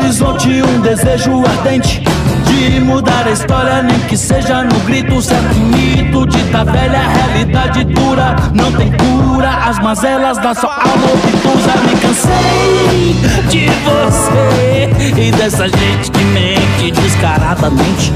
Horizonte 0.00 0.62
um 0.62 0.80
desejo 0.80 1.44
ardente 1.46 2.02
de 2.46 2.80
mudar 2.80 3.26
a 3.26 3.30
história, 3.30 3.82
nem 3.82 3.98
que 4.00 4.16
seja 4.16 4.64
no 4.64 4.80
grito, 4.80 5.20
certo 5.20 5.54
mito 5.54 6.26
de 6.26 6.38
velha, 6.38 7.08
realidade 7.08 7.84
dura, 7.84 8.34
não 8.54 8.72
tem 8.72 8.90
cura, 8.92 9.50
as 9.50 9.78
mazelas 9.78 10.38
da 10.38 10.54
sua 10.54 10.74
alma 10.74 11.06
obtusa, 11.12 11.72
me 11.86 12.00
cansei 12.00 13.14
de 13.50 13.66
você 13.84 15.20
e 15.20 15.30
dessa 15.32 15.68
gente 15.68 16.10
que 16.10 16.24
mente 16.24 17.00
descaradamente. 17.00 18.12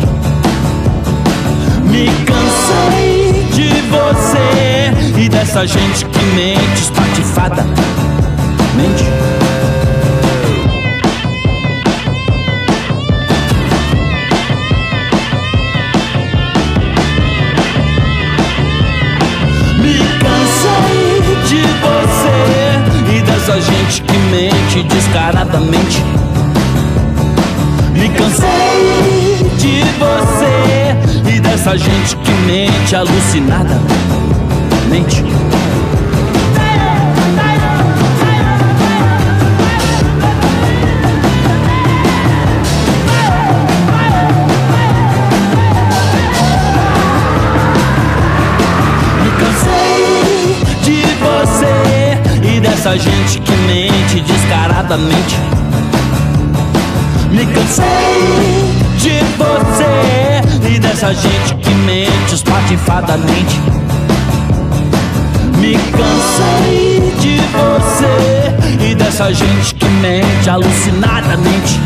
Me 1.85 2.07
cansei 2.25 3.47
de 3.53 3.69
você 3.91 5.21
e 5.21 5.29
dessa 5.29 5.67
gente 5.67 6.07
que 6.07 6.25
mente 6.35 6.83
espatifada. 6.83 7.63
Mente. 8.75 9.34
Gente 23.85 24.03
que 24.03 24.19
mente 24.31 24.83
descaradamente. 24.85 26.03
Me 27.93 28.09
cansei 28.11 29.51
de 29.59 29.83
você 29.99 31.31
e 31.31 31.41
dessa 31.41 31.77
gente 31.77 32.17
que 32.17 32.33
mente 32.47 32.97
alucinada. 32.97 33.81
Mente. 34.89 35.23
dessa 52.85 52.99
gente 52.99 53.41
que 53.41 53.54
mente 54.15 54.21
descaradamente. 54.21 55.37
Me 57.31 57.47
cansei 57.47 57.85
de 58.99 59.19
você 59.37 60.69
e 60.69 60.79
dessa 60.79 61.13
gente 61.13 61.55
que 61.57 61.71
mente 61.71 62.35
espatifadamente. 62.35 63.61
Me 65.59 65.75
cansei 65.75 67.13
de 67.19 67.41
você 67.57 68.85
e 68.89 68.95
dessa 68.95 69.33
gente 69.33 69.75
que 69.75 69.87
mente 69.87 70.49
alucinadamente. 70.49 71.81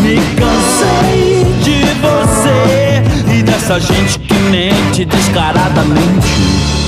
Me 0.00 0.16
cansei 0.36 1.44
de 1.62 1.84
você 2.00 3.38
e 3.38 3.42
dessa 3.42 3.78
gente 3.78 4.18
que 4.18 4.34
mente 4.34 5.04
descaradamente. 5.04 6.81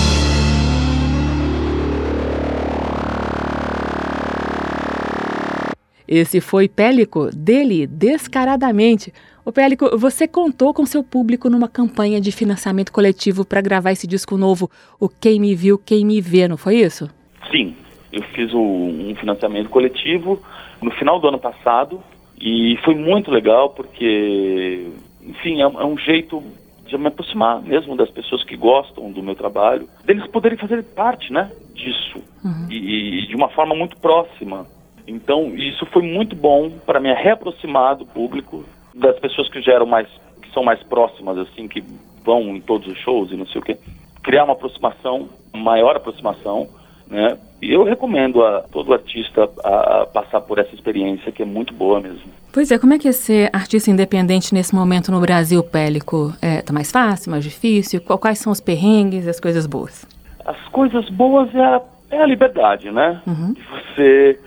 Esse 6.16 6.40
foi 6.40 6.68
Pélico, 6.68 7.28
dele, 7.34 7.88
descaradamente. 7.88 9.12
O 9.44 9.50
Pélico, 9.50 9.98
você 9.98 10.28
contou 10.28 10.72
com 10.72 10.86
seu 10.86 11.02
público 11.02 11.50
numa 11.50 11.68
campanha 11.68 12.20
de 12.20 12.30
financiamento 12.30 12.92
coletivo 12.92 13.44
para 13.44 13.60
gravar 13.60 13.90
esse 13.90 14.06
disco 14.06 14.36
novo, 14.36 14.70
o 15.00 15.08
Quem 15.08 15.40
Me 15.40 15.56
Viu, 15.56 15.76
Quem 15.76 16.06
Me 16.06 16.20
Vê, 16.20 16.46
não 16.46 16.56
foi 16.56 16.76
isso? 16.76 17.10
Sim, 17.50 17.74
eu 18.12 18.22
fiz 18.32 18.54
um 18.54 19.12
financiamento 19.16 19.68
coletivo 19.68 20.40
no 20.80 20.92
final 20.92 21.18
do 21.18 21.26
ano 21.26 21.38
passado 21.40 22.00
e 22.40 22.78
foi 22.84 22.94
muito 22.94 23.32
legal 23.32 23.70
porque, 23.70 24.86
enfim, 25.20 25.62
é, 25.62 25.64
é 25.64 25.84
um 25.84 25.98
jeito 25.98 26.40
de 26.86 26.96
me 26.96 27.08
aproximar 27.08 27.60
mesmo 27.60 27.96
das 27.96 28.10
pessoas 28.10 28.44
que 28.44 28.56
gostam 28.56 29.10
do 29.10 29.20
meu 29.20 29.34
trabalho, 29.34 29.88
deles 30.04 30.24
poderem 30.28 30.56
fazer 30.56 30.80
parte, 30.94 31.32
né, 31.32 31.50
disso 31.74 32.22
uhum. 32.44 32.68
e, 32.70 33.24
e 33.24 33.26
de 33.26 33.34
uma 33.34 33.48
forma 33.48 33.74
muito 33.74 33.96
próxima. 33.96 34.64
Então, 35.06 35.54
isso 35.54 35.84
foi 35.86 36.02
muito 36.02 36.34
bom 36.34 36.70
para 36.84 37.00
me 37.00 37.12
reaproximar 37.12 37.96
do 37.96 38.06
público, 38.06 38.64
das 38.94 39.18
pessoas 39.18 39.48
que 39.48 39.60
já 39.60 39.72
eram 39.72 39.86
mais, 39.86 40.08
que 40.40 40.50
são 40.52 40.62
mais 40.62 40.82
próximas, 40.82 41.36
assim, 41.38 41.68
que 41.68 41.82
vão 42.24 42.56
em 42.56 42.60
todos 42.60 42.88
os 42.88 42.98
shows 42.98 43.30
e 43.30 43.36
não 43.36 43.46
sei 43.46 43.60
o 43.60 43.64
quê. 43.64 43.76
Criar 44.22 44.44
uma 44.44 44.54
aproximação, 44.54 45.28
maior 45.52 45.96
aproximação, 45.96 46.68
né? 47.06 47.36
E 47.60 47.72
eu 47.72 47.84
recomendo 47.84 48.42
a 48.42 48.62
todo 48.62 48.92
artista 48.92 49.48
a, 49.62 50.02
a, 50.02 50.06
passar 50.06 50.40
por 50.40 50.58
essa 50.58 50.74
experiência 50.74 51.30
que 51.30 51.42
é 51.42 51.46
muito 51.46 51.72
boa 51.72 52.00
mesmo. 52.00 52.32
Pois 52.52 52.70
é, 52.70 52.78
como 52.78 52.94
é 52.94 52.98
que 52.98 53.08
é 53.08 53.12
ser 53.12 53.50
artista 53.52 53.90
independente 53.90 54.54
nesse 54.54 54.74
momento 54.74 55.10
no 55.10 55.20
Brasil, 55.20 55.62
Pélico? 55.62 56.32
É, 56.40 56.62
tá 56.62 56.72
mais 56.72 56.90
fácil, 56.90 57.30
mais 57.30 57.44
difícil? 57.44 58.00
Quais 58.00 58.38
são 58.38 58.52
os 58.52 58.60
perrengues 58.60 59.26
e 59.26 59.30
as 59.30 59.40
coisas 59.40 59.66
boas? 59.66 60.06
As 60.44 60.60
coisas 60.68 61.08
boas 61.10 61.54
é 61.54 61.64
a, 61.64 61.82
é 62.10 62.20
a 62.22 62.26
liberdade, 62.26 62.90
né? 62.90 63.20
Uhum. 63.26 63.54
Você 63.54 64.38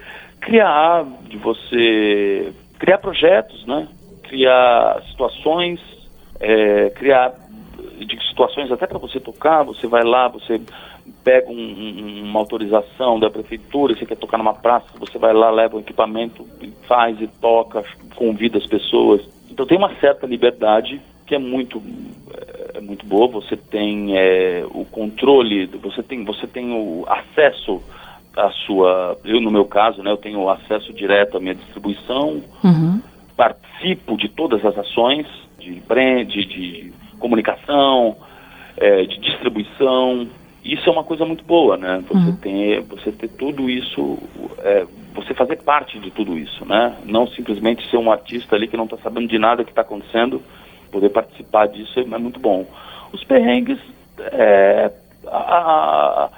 criar, 0.47 1.05
de 1.27 1.37
você 1.37 2.53
criar 2.79 2.99
projetos, 2.99 3.65
né? 3.65 3.85
Criar 4.23 5.03
situações, 5.09 5.79
é, 6.39 6.89
criar 6.91 7.33
de 7.99 8.27
situações 8.29 8.71
até 8.71 8.87
para 8.87 8.97
você 8.97 9.19
tocar, 9.19 9.63
você 9.63 9.87
vai 9.87 10.03
lá, 10.03 10.29
você 10.29 10.61
pega 11.23 11.51
um, 11.51 12.23
uma 12.23 12.39
autorização 12.39 13.19
da 13.19 13.29
prefeitura, 13.29 13.93
você 13.93 14.05
quer 14.05 14.15
tocar 14.15 14.37
numa 14.37 14.53
praça, 14.53 14.87
você 14.97 15.17
vai 15.17 15.33
lá, 15.33 15.49
leva 15.49 15.75
o 15.75 15.79
equipamento, 15.81 16.47
faz 16.87 17.19
e 17.19 17.27
toca, 17.27 17.83
convida 18.15 18.57
as 18.57 18.65
pessoas. 18.65 19.21
Então 19.51 19.65
tem 19.65 19.77
uma 19.77 19.93
certa 19.95 20.25
liberdade 20.25 21.01
que 21.25 21.35
é 21.35 21.39
muito 21.39 21.81
é 22.73 22.79
muito 22.79 23.05
boa. 23.05 23.27
Você 23.27 23.57
tem 23.57 24.17
é, 24.17 24.63
o 24.69 24.85
controle, 24.85 25.65
você 25.65 26.01
tem 26.01 26.23
você 26.23 26.47
tem 26.47 26.71
o 26.71 27.05
acesso 27.05 27.81
a 28.37 28.51
sua, 28.51 29.17
eu 29.25 29.41
no 29.41 29.51
meu 29.51 29.65
caso, 29.65 30.03
né, 30.03 30.11
eu 30.11 30.17
tenho 30.17 30.47
acesso 30.47 30.93
direto 30.93 31.37
à 31.37 31.39
minha 31.39 31.55
distribuição, 31.55 32.43
uhum. 32.63 33.01
participo 33.35 34.15
de 34.15 34.29
todas 34.29 34.63
as 34.63 34.77
ações 34.77 35.25
de 35.57 35.71
brand, 35.87 36.27
de 36.27 36.93
comunicação, 37.19 38.15
é, 38.77 39.05
de 39.05 39.19
distribuição. 39.19 40.27
Isso 40.63 40.87
é 40.87 40.91
uma 40.91 41.03
coisa 41.03 41.25
muito 41.25 41.43
boa, 41.43 41.77
né? 41.77 42.03
Você 42.07 42.29
uhum. 42.29 42.35
ter, 42.35 42.81
você 42.81 43.11
ter 43.11 43.29
tudo 43.29 43.69
isso, 43.69 44.19
é, 44.59 44.85
você 45.15 45.33
fazer 45.33 45.63
parte 45.63 45.97
de 45.97 46.11
tudo 46.11 46.37
isso, 46.37 46.65
né? 46.65 46.95
Não 47.05 47.25
simplesmente 47.27 47.89
ser 47.89 47.97
um 47.97 48.11
artista 48.11 48.55
ali 48.55 48.67
que 48.67 48.77
não 48.77 48.83
está 48.83 48.97
sabendo 48.97 49.27
de 49.27 49.39
nada 49.39 49.63
que 49.63 49.71
está 49.71 49.81
acontecendo, 49.81 50.41
poder 50.91 51.09
participar 51.09 51.67
disso 51.67 51.99
é, 51.99 52.03
é 52.03 52.17
muito 52.17 52.39
bom. 52.39 52.65
Os 53.11 53.23
perrengues, 53.23 53.79
é, 54.19 54.91
a, 55.25 56.25
a 56.25 56.29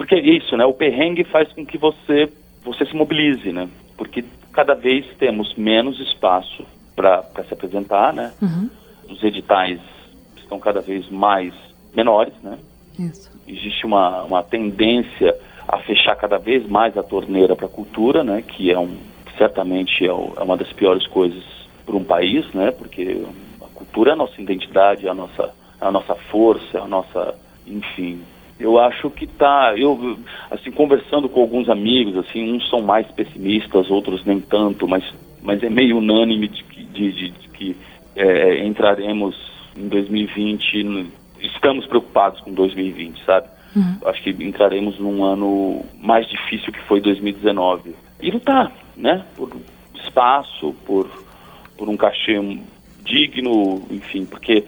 porque 0.00 0.14
é 0.14 0.18
isso, 0.18 0.56
né? 0.56 0.64
O 0.64 0.72
perrengue 0.72 1.24
faz 1.24 1.52
com 1.52 1.66
que 1.66 1.76
você, 1.76 2.32
você 2.64 2.86
se 2.86 2.96
mobilize, 2.96 3.52
né? 3.52 3.68
Porque 3.98 4.24
cada 4.50 4.72
vez 4.72 5.04
temos 5.18 5.54
menos 5.56 6.00
espaço 6.00 6.64
para 6.96 7.22
se 7.46 7.52
apresentar, 7.52 8.10
né? 8.10 8.32
Uhum. 8.40 8.70
Os 9.10 9.22
editais 9.22 9.78
estão 10.38 10.58
cada 10.58 10.80
vez 10.80 11.06
mais 11.10 11.52
menores, 11.94 12.32
né? 12.42 12.58
Isso. 12.98 13.30
Existe 13.46 13.84
uma, 13.84 14.22
uma 14.22 14.42
tendência 14.42 15.36
a 15.68 15.76
fechar 15.80 16.16
cada 16.16 16.38
vez 16.38 16.66
mais 16.66 16.96
a 16.96 17.02
torneira 17.02 17.54
para 17.54 17.66
a 17.66 17.68
cultura, 17.68 18.24
né? 18.24 18.40
Que 18.40 18.72
é 18.72 18.78
um, 18.78 18.96
certamente 19.36 20.02
é, 20.02 20.08
é 20.08 20.42
uma 20.42 20.56
das 20.56 20.72
piores 20.72 21.06
coisas 21.08 21.44
para 21.84 21.94
um 21.94 22.04
país, 22.04 22.50
né? 22.54 22.70
Porque 22.70 23.22
a 23.60 23.68
cultura 23.74 24.12
é 24.12 24.14
a 24.14 24.16
nossa 24.16 24.40
identidade, 24.40 25.06
é 25.06 25.10
a 25.10 25.14
nossa, 25.14 25.54
é 25.78 25.84
a 25.84 25.90
nossa 25.90 26.14
força, 26.14 26.78
é 26.78 26.80
a 26.80 26.88
nossa, 26.88 27.34
enfim, 27.66 28.22
eu 28.60 28.78
acho 28.78 29.10
que 29.10 29.26
tá, 29.26 29.74
eu 29.76 30.18
assim 30.50 30.70
conversando 30.70 31.28
com 31.28 31.40
alguns 31.40 31.68
amigos, 31.68 32.16
assim, 32.16 32.52
uns 32.52 32.68
são 32.68 32.82
mais 32.82 33.06
pessimistas, 33.08 33.90
outros 33.90 34.24
nem 34.24 34.40
tanto, 34.40 34.86
mas 34.86 35.02
mas 35.42 35.62
é 35.62 35.70
meio 35.70 35.98
unânime 35.98 36.48
de, 36.48 36.62
de, 36.62 37.12
de, 37.12 37.30
de 37.30 37.48
que 37.48 37.76
é, 38.14 38.64
entraremos 38.66 39.34
em 39.76 39.88
2020, 39.88 41.10
estamos 41.40 41.86
preocupados 41.86 42.40
com 42.40 42.52
2020, 42.52 43.24
sabe? 43.24 43.48
Uhum. 43.74 43.98
Acho 44.04 44.22
que 44.22 44.30
entraremos 44.30 44.98
num 44.98 45.24
ano 45.24 45.84
mais 45.98 46.28
difícil 46.28 46.72
que 46.72 46.80
foi 46.82 47.00
2019. 47.00 47.94
E 48.20 48.30
lutar, 48.30 48.72
né? 48.96 49.24
Por 49.36 49.50
espaço, 49.94 50.74
por, 50.84 51.08
por 51.78 51.88
um 51.88 51.96
cachê 51.96 52.34
digno, 53.04 53.82
enfim, 53.90 54.26
porque 54.26 54.64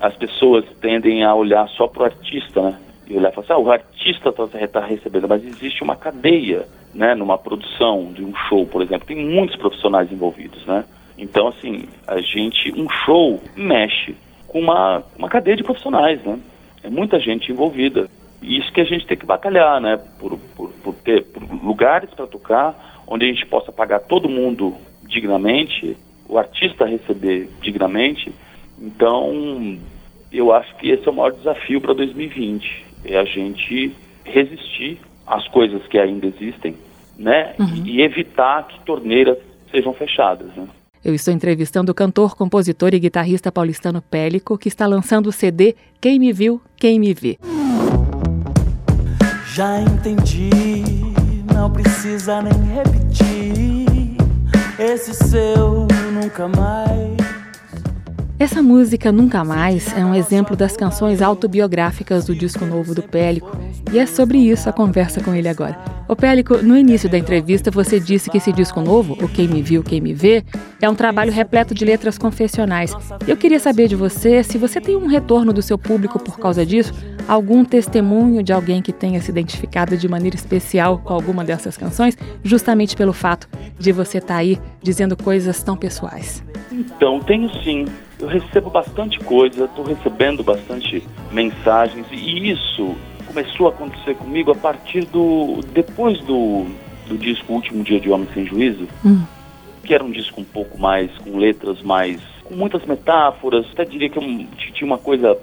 as 0.00 0.14
pessoas 0.16 0.64
tendem 0.80 1.24
a 1.24 1.34
olhar 1.34 1.68
só 1.70 1.86
para 1.86 2.02
o 2.02 2.06
artista, 2.06 2.60
né? 2.60 2.78
E 3.12 3.16
olhar 3.18 3.30
e 3.30 3.34
falar 3.34 3.44
assim, 3.44 3.52
ah, 3.52 3.58
o 3.58 3.70
artista 3.70 4.30
está 4.30 4.46
tá 4.68 4.86
recebendo, 4.86 5.28
mas 5.28 5.44
existe 5.44 5.82
uma 5.82 5.94
cadeia, 5.94 6.66
né? 6.94 7.14
Numa 7.14 7.36
produção 7.36 8.10
de 8.10 8.24
um 8.24 8.34
show, 8.48 8.66
por 8.66 8.80
exemplo, 8.80 9.06
tem 9.06 9.16
muitos 9.16 9.54
profissionais 9.56 10.10
envolvidos, 10.10 10.64
né? 10.64 10.82
Então, 11.18 11.48
assim, 11.48 11.84
a 12.06 12.18
gente, 12.22 12.72
um 12.72 12.88
show 13.04 13.38
mexe 13.54 14.14
com 14.48 14.60
uma, 14.60 15.02
uma 15.18 15.28
cadeia 15.28 15.58
de 15.58 15.62
profissionais, 15.62 16.22
né? 16.24 16.38
É 16.82 16.88
muita 16.88 17.20
gente 17.20 17.52
envolvida. 17.52 18.08
E 18.40 18.58
isso 18.58 18.72
que 18.72 18.80
a 18.80 18.84
gente 18.84 19.06
tem 19.06 19.18
que 19.18 19.26
batalhar, 19.26 19.78
né? 19.78 20.00
Por, 20.18 20.38
por, 20.56 20.70
por 20.82 20.94
ter 20.94 21.22
por 21.26 21.42
lugares 21.62 22.08
para 22.14 22.26
tocar, 22.26 23.02
onde 23.06 23.26
a 23.26 23.28
gente 23.28 23.44
possa 23.44 23.70
pagar 23.70 24.00
todo 24.00 24.26
mundo 24.26 24.74
dignamente, 25.02 25.98
o 26.26 26.38
artista 26.38 26.86
receber 26.86 27.50
dignamente. 27.60 28.32
Então, 28.80 29.78
eu 30.32 30.50
acho 30.50 30.74
que 30.76 30.88
esse 30.88 31.06
é 31.06 31.10
o 31.10 31.14
maior 31.14 31.32
desafio 31.32 31.78
para 31.78 31.92
2020, 31.92 32.91
é 33.04 33.18
a 33.18 33.24
gente 33.24 33.94
resistir 34.24 34.98
às 35.26 35.46
coisas 35.48 35.86
que 35.86 35.98
ainda 35.98 36.26
existem, 36.26 36.76
né? 37.18 37.54
Uhum. 37.58 37.84
E 37.84 38.02
evitar 38.02 38.66
que 38.68 38.80
torneiras 38.84 39.38
sejam 39.70 39.92
fechadas, 39.94 40.48
né? 40.56 40.66
Eu 41.04 41.14
estou 41.14 41.34
entrevistando 41.34 41.90
o 41.90 41.94
cantor, 41.94 42.36
compositor 42.36 42.94
e 42.94 43.00
guitarrista 43.00 43.50
paulistano 43.50 44.00
Pélico, 44.00 44.56
que 44.56 44.68
está 44.68 44.86
lançando 44.86 45.26
o 45.26 45.32
CD 45.32 45.74
Quem 46.00 46.18
Me 46.18 46.32
Viu, 46.32 46.60
Quem 46.76 47.00
Me 47.00 47.12
Vê. 47.12 47.38
Já 49.54 49.80
entendi, 49.80 50.50
não 51.52 51.70
precisa 51.70 52.40
nem 52.40 52.52
repetir 52.74 54.16
esse 54.78 55.12
seu 55.12 55.88
nunca 56.12 56.46
mais. 56.48 57.21
Essa 58.42 58.60
música 58.60 59.12
Nunca 59.12 59.44
Mais 59.44 59.96
é 59.96 60.04
um 60.04 60.16
exemplo 60.16 60.56
das 60.56 60.76
canções 60.76 61.22
autobiográficas 61.22 62.24
do 62.24 62.34
disco 62.34 62.66
novo 62.66 62.92
do 62.92 63.00
Pélico, 63.00 63.56
e 63.92 64.00
é 64.00 64.04
sobre 64.04 64.36
isso 64.36 64.68
a 64.68 64.72
conversa 64.72 65.20
com 65.20 65.32
ele 65.32 65.48
agora. 65.48 65.78
Ô 66.08 66.16
Pélico, 66.16 66.58
no 66.58 66.76
início 66.76 67.08
da 67.08 67.16
entrevista 67.16 67.70
você 67.70 68.00
disse 68.00 68.28
que 68.28 68.38
esse 68.38 68.52
disco 68.52 68.80
novo, 68.80 69.16
o 69.22 69.28
Quem 69.28 69.46
Me 69.46 69.62
Viu, 69.62 69.84
Quem 69.84 70.00
Me 70.00 70.12
Vê, 70.12 70.44
é 70.80 70.90
um 70.90 70.94
trabalho 70.96 71.30
repleto 71.30 71.72
de 71.72 71.84
letras 71.84 72.18
confessionais. 72.18 72.92
Eu 73.28 73.36
queria 73.36 73.60
saber 73.60 73.86
de 73.86 73.94
você 73.94 74.42
se 74.42 74.58
você 74.58 74.80
tem 74.80 74.96
um 74.96 75.06
retorno 75.06 75.52
do 75.52 75.62
seu 75.62 75.78
público 75.78 76.18
por 76.18 76.36
causa 76.36 76.66
disso, 76.66 76.92
algum 77.28 77.64
testemunho 77.64 78.42
de 78.42 78.52
alguém 78.52 78.82
que 78.82 78.92
tenha 78.92 79.20
se 79.20 79.30
identificado 79.30 79.96
de 79.96 80.08
maneira 80.08 80.36
especial 80.36 80.98
com 80.98 81.14
alguma 81.14 81.44
dessas 81.44 81.76
canções, 81.76 82.16
justamente 82.42 82.96
pelo 82.96 83.12
fato 83.12 83.48
de 83.78 83.92
você 83.92 84.18
estar 84.18 84.34
tá 84.34 84.40
aí 84.40 84.58
dizendo 84.82 85.16
coisas 85.16 85.62
tão 85.62 85.76
pessoais. 85.76 86.44
Então, 86.70 87.20
tenho 87.20 87.48
sim 87.62 87.86
eu 88.22 88.28
recebo 88.28 88.70
bastante 88.70 89.18
coisa, 89.18 89.64
estou 89.64 89.84
recebendo 89.84 90.44
bastante 90.44 91.02
mensagens 91.32 92.06
e 92.12 92.50
isso 92.50 92.94
começou 93.26 93.66
a 93.66 93.70
acontecer 93.70 94.14
comigo 94.14 94.52
a 94.52 94.54
partir 94.54 95.04
do 95.06 95.60
depois 95.72 96.20
do, 96.20 96.64
do 97.08 97.18
disco 97.18 97.52
Último 97.52 97.82
Dia 97.82 97.98
de 97.98 98.08
Homem 98.08 98.28
Sem 98.32 98.46
Juízo, 98.46 98.86
hum. 99.04 99.24
que 99.82 99.92
era 99.92 100.04
um 100.04 100.12
disco 100.12 100.40
um 100.40 100.44
pouco 100.44 100.78
mais 100.78 101.10
com 101.18 101.36
letras 101.36 101.82
mais 101.82 102.20
com 102.44 102.54
muitas 102.54 102.84
metáforas, 102.86 103.66
até 103.72 103.84
diria 103.84 104.08
que 104.08 104.18
eu, 104.18 104.22
tinha 104.72 104.86
uma 104.86 104.98
coisa 104.98 105.36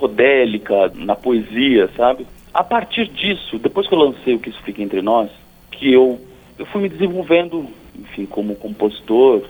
psicodélica 0.00 0.90
na 0.94 1.14
poesia, 1.14 1.90
sabe? 1.96 2.26
A 2.52 2.64
partir 2.64 3.06
disso, 3.08 3.58
depois 3.58 3.86
que 3.86 3.94
eu 3.94 3.98
lancei 3.98 4.34
o 4.34 4.38
que 4.38 4.48
isso 4.48 4.62
fica 4.62 4.82
entre 4.82 5.02
nós, 5.02 5.30
que 5.70 5.92
eu 5.92 6.18
eu 6.58 6.66
fui 6.66 6.82
me 6.82 6.90
desenvolvendo, 6.90 7.66
enfim, 7.98 8.26
como 8.26 8.54
compositor, 8.54 9.42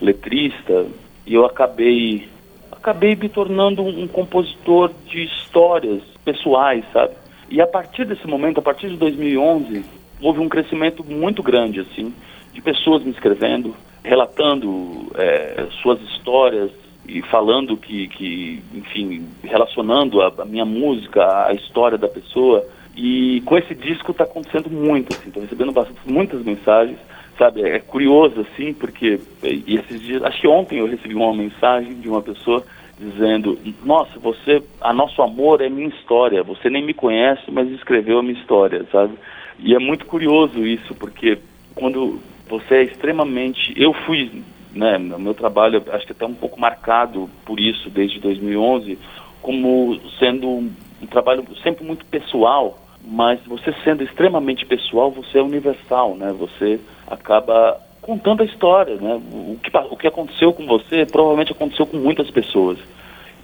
letrista, 0.00 0.86
e 1.26 1.34
eu 1.34 1.44
acabei 1.44 2.28
acabei 2.70 3.16
me 3.16 3.28
tornando 3.28 3.82
um, 3.82 4.06
compositor 4.06 4.92
de 5.08 5.24
histórias 5.24 6.02
pessoais, 6.24 6.84
sabe? 6.92 7.14
E 7.50 7.60
a 7.60 7.66
partir 7.66 8.04
desse 8.04 8.26
momento, 8.28 8.58
a 8.58 8.62
partir 8.62 8.88
de 8.88 8.96
2011, 8.96 9.84
houve 10.20 10.38
um 10.38 10.48
crescimento 10.48 11.02
muito 11.04 11.42
grande, 11.42 11.80
assim, 11.80 12.14
de 12.52 12.60
pessoas 12.60 13.02
me 13.02 13.10
escrevendo, 13.10 13.74
relatando 14.04 15.10
é, 15.16 15.66
suas 15.82 16.00
histórias 16.02 16.70
e 17.08 17.22
falando 17.22 17.76
que, 17.76 18.08
que 18.08 18.62
enfim, 18.74 19.26
relacionando 19.42 20.20
a, 20.22 20.32
a, 20.38 20.44
minha 20.44 20.64
música 20.64 21.46
à 21.46 21.52
história 21.52 21.98
da 21.98 22.08
pessoa. 22.08 22.64
E 22.96 23.42
com 23.44 23.58
esse 23.58 23.74
disco 23.74 24.12
está 24.12 24.24
acontecendo 24.24 24.70
muito, 24.70 25.12
assim, 25.12 25.30
recebendo 25.38 25.72
bastante, 25.72 26.00
muitas 26.06 26.42
mensagens 26.42 26.98
sabe, 27.38 27.62
é 27.62 27.78
curioso 27.78 28.40
assim, 28.40 28.72
porque 28.72 29.20
esses 29.42 30.00
dias, 30.00 30.22
acho 30.22 30.40
que 30.40 30.48
ontem 30.48 30.78
eu 30.78 30.86
recebi 30.86 31.14
uma 31.14 31.34
mensagem 31.34 32.00
de 32.00 32.08
uma 32.08 32.22
pessoa 32.22 32.64
dizendo: 32.98 33.58
"Nossa, 33.84 34.18
você, 34.18 34.62
a 34.80 34.92
nosso 34.92 35.20
amor 35.22 35.60
é 35.60 35.68
minha 35.68 35.88
história. 35.88 36.42
Você 36.42 36.70
nem 36.70 36.84
me 36.84 36.94
conhece, 36.94 37.50
mas 37.50 37.70
escreveu 37.70 38.18
a 38.18 38.22
minha 38.22 38.38
história", 38.40 38.86
sabe? 38.90 39.14
E 39.58 39.74
é 39.74 39.78
muito 39.78 40.06
curioso 40.06 40.66
isso, 40.66 40.94
porque 40.94 41.38
quando 41.74 42.18
você 42.48 42.76
é 42.76 42.82
extremamente, 42.84 43.72
eu 43.76 43.92
fui, 43.92 44.42
né, 44.76 44.98
meu 44.98 45.34
trabalho 45.34 45.82
acho 45.90 46.06
que 46.06 46.12
até 46.12 46.26
um 46.26 46.34
pouco 46.34 46.60
marcado 46.60 47.28
por 47.44 47.58
isso 47.58 47.90
desde 47.90 48.20
2011, 48.20 48.98
como 49.42 50.00
sendo 50.18 50.48
um, 50.48 50.72
um 51.02 51.06
trabalho 51.06 51.44
sempre 51.62 51.84
muito 51.84 52.04
pessoal, 52.06 52.78
mas 53.06 53.40
você 53.46 53.72
sendo 53.84 54.02
extremamente 54.02 54.66
pessoal, 54.66 55.10
você 55.10 55.38
é 55.38 55.42
universal, 55.42 56.16
né? 56.16 56.34
Você 56.38 56.80
acaba 57.06 57.80
contando 58.02 58.42
a 58.42 58.46
história, 58.46 58.96
né? 58.96 59.20
O 59.32 59.58
que, 59.62 59.70
o 59.90 59.96
que 59.96 60.06
aconteceu 60.08 60.52
com 60.52 60.66
você 60.66 61.06
provavelmente 61.06 61.52
aconteceu 61.52 61.86
com 61.86 61.96
muitas 61.96 62.30
pessoas. 62.30 62.78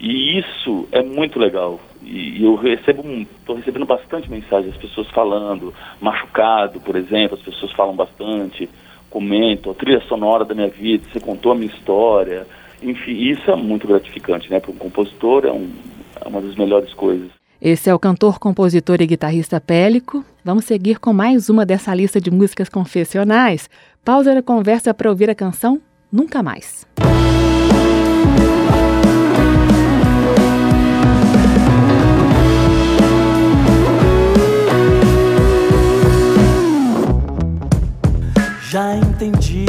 E 0.00 0.38
isso 0.38 0.88
é 0.90 1.00
muito 1.00 1.38
legal. 1.38 1.78
E, 2.02 2.40
e 2.40 2.44
eu 2.44 2.56
recebo, 2.56 3.02
estou 3.38 3.54
recebendo 3.54 3.86
bastante 3.86 4.28
mensagens, 4.28 4.74
as 4.74 4.80
pessoas 4.80 5.08
falando, 5.10 5.72
machucado, 6.00 6.80
por 6.80 6.96
exemplo, 6.96 7.38
as 7.38 7.44
pessoas 7.44 7.70
falam 7.72 7.94
bastante, 7.94 8.68
a 9.18 9.74
trilha 9.74 10.00
sonora 10.02 10.44
da 10.44 10.54
minha 10.54 10.68
vida, 10.68 11.04
você 11.12 11.20
contou 11.20 11.52
a 11.52 11.54
minha 11.54 11.72
história. 11.72 12.46
Enfim, 12.82 13.12
isso 13.12 13.50
é 13.50 13.56
muito 13.56 13.86
gratificante, 13.86 14.50
né? 14.50 14.58
Para 14.58 14.70
um 14.70 14.76
compositor 14.76 15.44
é, 15.44 15.52
um, 15.52 15.70
é 16.20 16.28
uma 16.28 16.40
das 16.40 16.56
melhores 16.56 16.92
coisas. 16.94 17.30
Esse 17.60 17.88
é 17.88 17.94
o 17.94 17.98
cantor, 17.98 18.40
compositor 18.40 19.00
e 19.00 19.06
guitarrista 19.06 19.60
Pélico. 19.60 20.24
Vamos 20.44 20.64
seguir 20.64 20.98
com 20.98 21.12
mais 21.12 21.48
uma 21.48 21.64
dessa 21.64 21.94
lista 21.94 22.20
de 22.20 22.30
músicas 22.30 22.68
confessionais. 22.68 23.70
Pausa 24.04 24.34
na 24.34 24.42
conversa 24.42 24.92
para 24.92 25.08
ouvir 25.08 25.30
a 25.30 25.34
canção 25.34 25.80
Nunca 26.10 26.42
Mais. 26.42 26.86
Já 38.72 38.96
entendi, 38.96 39.66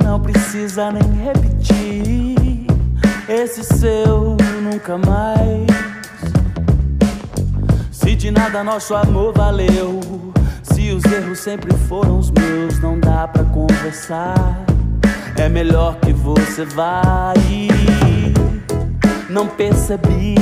não 0.00 0.20
precisa 0.20 0.92
nem 0.92 1.24
repetir 1.24 2.64
esse 3.28 3.64
seu 3.64 4.36
nunca 4.62 4.96
mais. 4.96 5.66
Se 7.90 8.14
de 8.14 8.30
nada 8.30 8.62
nosso 8.62 8.94
amor 8.94 9.32
valeu, 9.34 9.98
se 10.62 10.92
os 10.92 11.04
erros 11.06 11.40
sempre 11.40 11.76
foram 11.88 12.20
os 12.20 12.30
meus, 12.30 12.78
não 12.78 13.00
dá 13.00 13.26
pra 13.26 13.42
conversar. 13.42 14.36
É 15.36 15.48
melhor 15.48 15.96
que 15.96 16.12
você 16.12 16.64
vá. 16.64 17.34
Não 19.28 19.48
percebi 19.48 20.36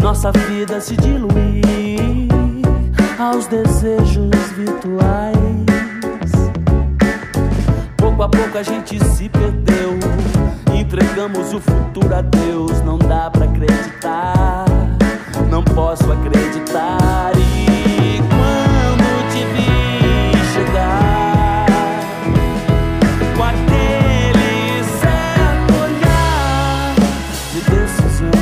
nossa 0.00 0.30
vida 0.30 0.80
se 0.80 0.96
diluir 0.96 2.28
aos 3.18 3.48
desejos 3.48 4.30
virtuais. 4.56 5.59
Pouco 8.20 8.36
a 8.36 8.38
pouco 8.38 8.58
a 8.58 8.62
gente 8.62 9.02
se 9.02 9.30
perdeu, 9.30 9.98
entregamos 10.78 11.54
o 11.54 11.60
futuro 11.60 12.14
a 12.14 12.20
Deus, 12.20 12.82
não 12.82 12.98
dá 12.98 13.30
pra 13.30 13.46
acreditar. 13.46 14.66
Não 15.50 15.64
posso 15.64 16.12
acreditar. 16.12 17.32
E 17.38 18.20
quando 18.28 19.32
te 19.32 19.42
vi 19.54 20.36
chegar 20.52 21.64
com 23.34 23.42
aquele 23.42 24.84
certo 25.00 25.72
olhar 25.82 26.94
de 27.54 27.60
decisão, 27.70 28.36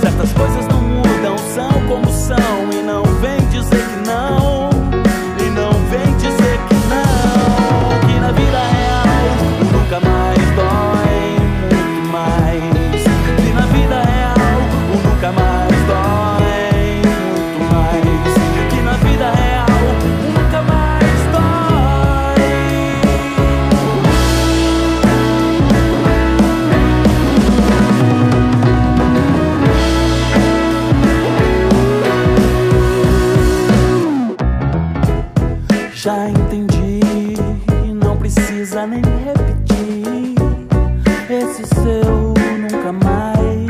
certas 0.00 0.32
coisas 0.32 0.63
já 36.04 36.28
entendi, 36.28 37.00
não 37.94 38.14
precisa 38.18 38.86
nem 38.86 39.00
repetir 39.24 40.34
esse 41.30 41.66
seu 41.66 42.34
nunca 42.60 42.92
mais. 42.92 43.64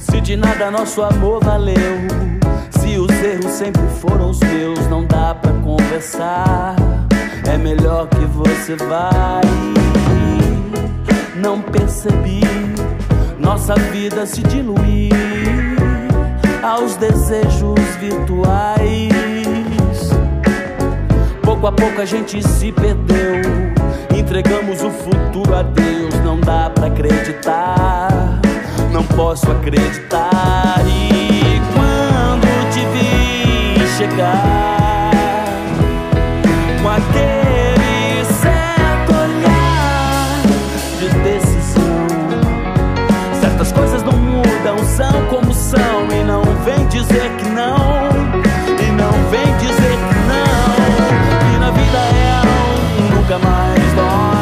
Se 0.00 0.20
de 0.20 0.36
nada 0.36 0.68
nosso 0.68 1.00
amor 1.00 1.44
valeu, 1.44 1.76
se 2.70 2.98
os 2.98 3.22
erros 3.22 3.52
sempre 3.52 3.86
foram 4.00 4.30
os 4.30 4.40
meus, 4.40 4.84
não 4.88 5.06
dá 5.06 5.32
pra 5.32 5.52
conversar. 5.62 6.74
É 7.48 7.56
melhor 7.56 8.08
que 8.08 8.24
você 8.24 8.74
vai. 8.74 9.42
Não 11.36 11.62
percebi 11.62 12.40
nossa 13.38 13.76
vida 13.92 14.26
se 14.26 14.42
diluir 14.42 15.12
aos 16.64 16.96
desejos 16.96 17.78
virtuais. 18.00 19.29
Pouco 21.60 21.66
a 21.66 21.72
pouco 21.72 22.00
a 22.00 22.06
gente 22.06 22.42
se 22.42 22.72
perdeu, 22.72 23.42
entregamos 24.16 24.82
o 24.82 24.90
futuro 24.90 25.54
a 25.54 25.60
Deus. 25.60 26.14
Não 26.24 26.40
dá 26.40 26.70
pra 26.70 26.86
acreditar, 26.86 28.08
não 28.90 29.04
posso 29.04 29.50
acreditar. 29.50 30.76
E 30.86 31.60
quando 31.74 32.48
te 32.72 32.80
vi 32.94 33.86
chegar 33.98 35.10
com 36.80 36.88
aquele 36.88 37.49
mais 53.90 53.94
dói 53.94 54.39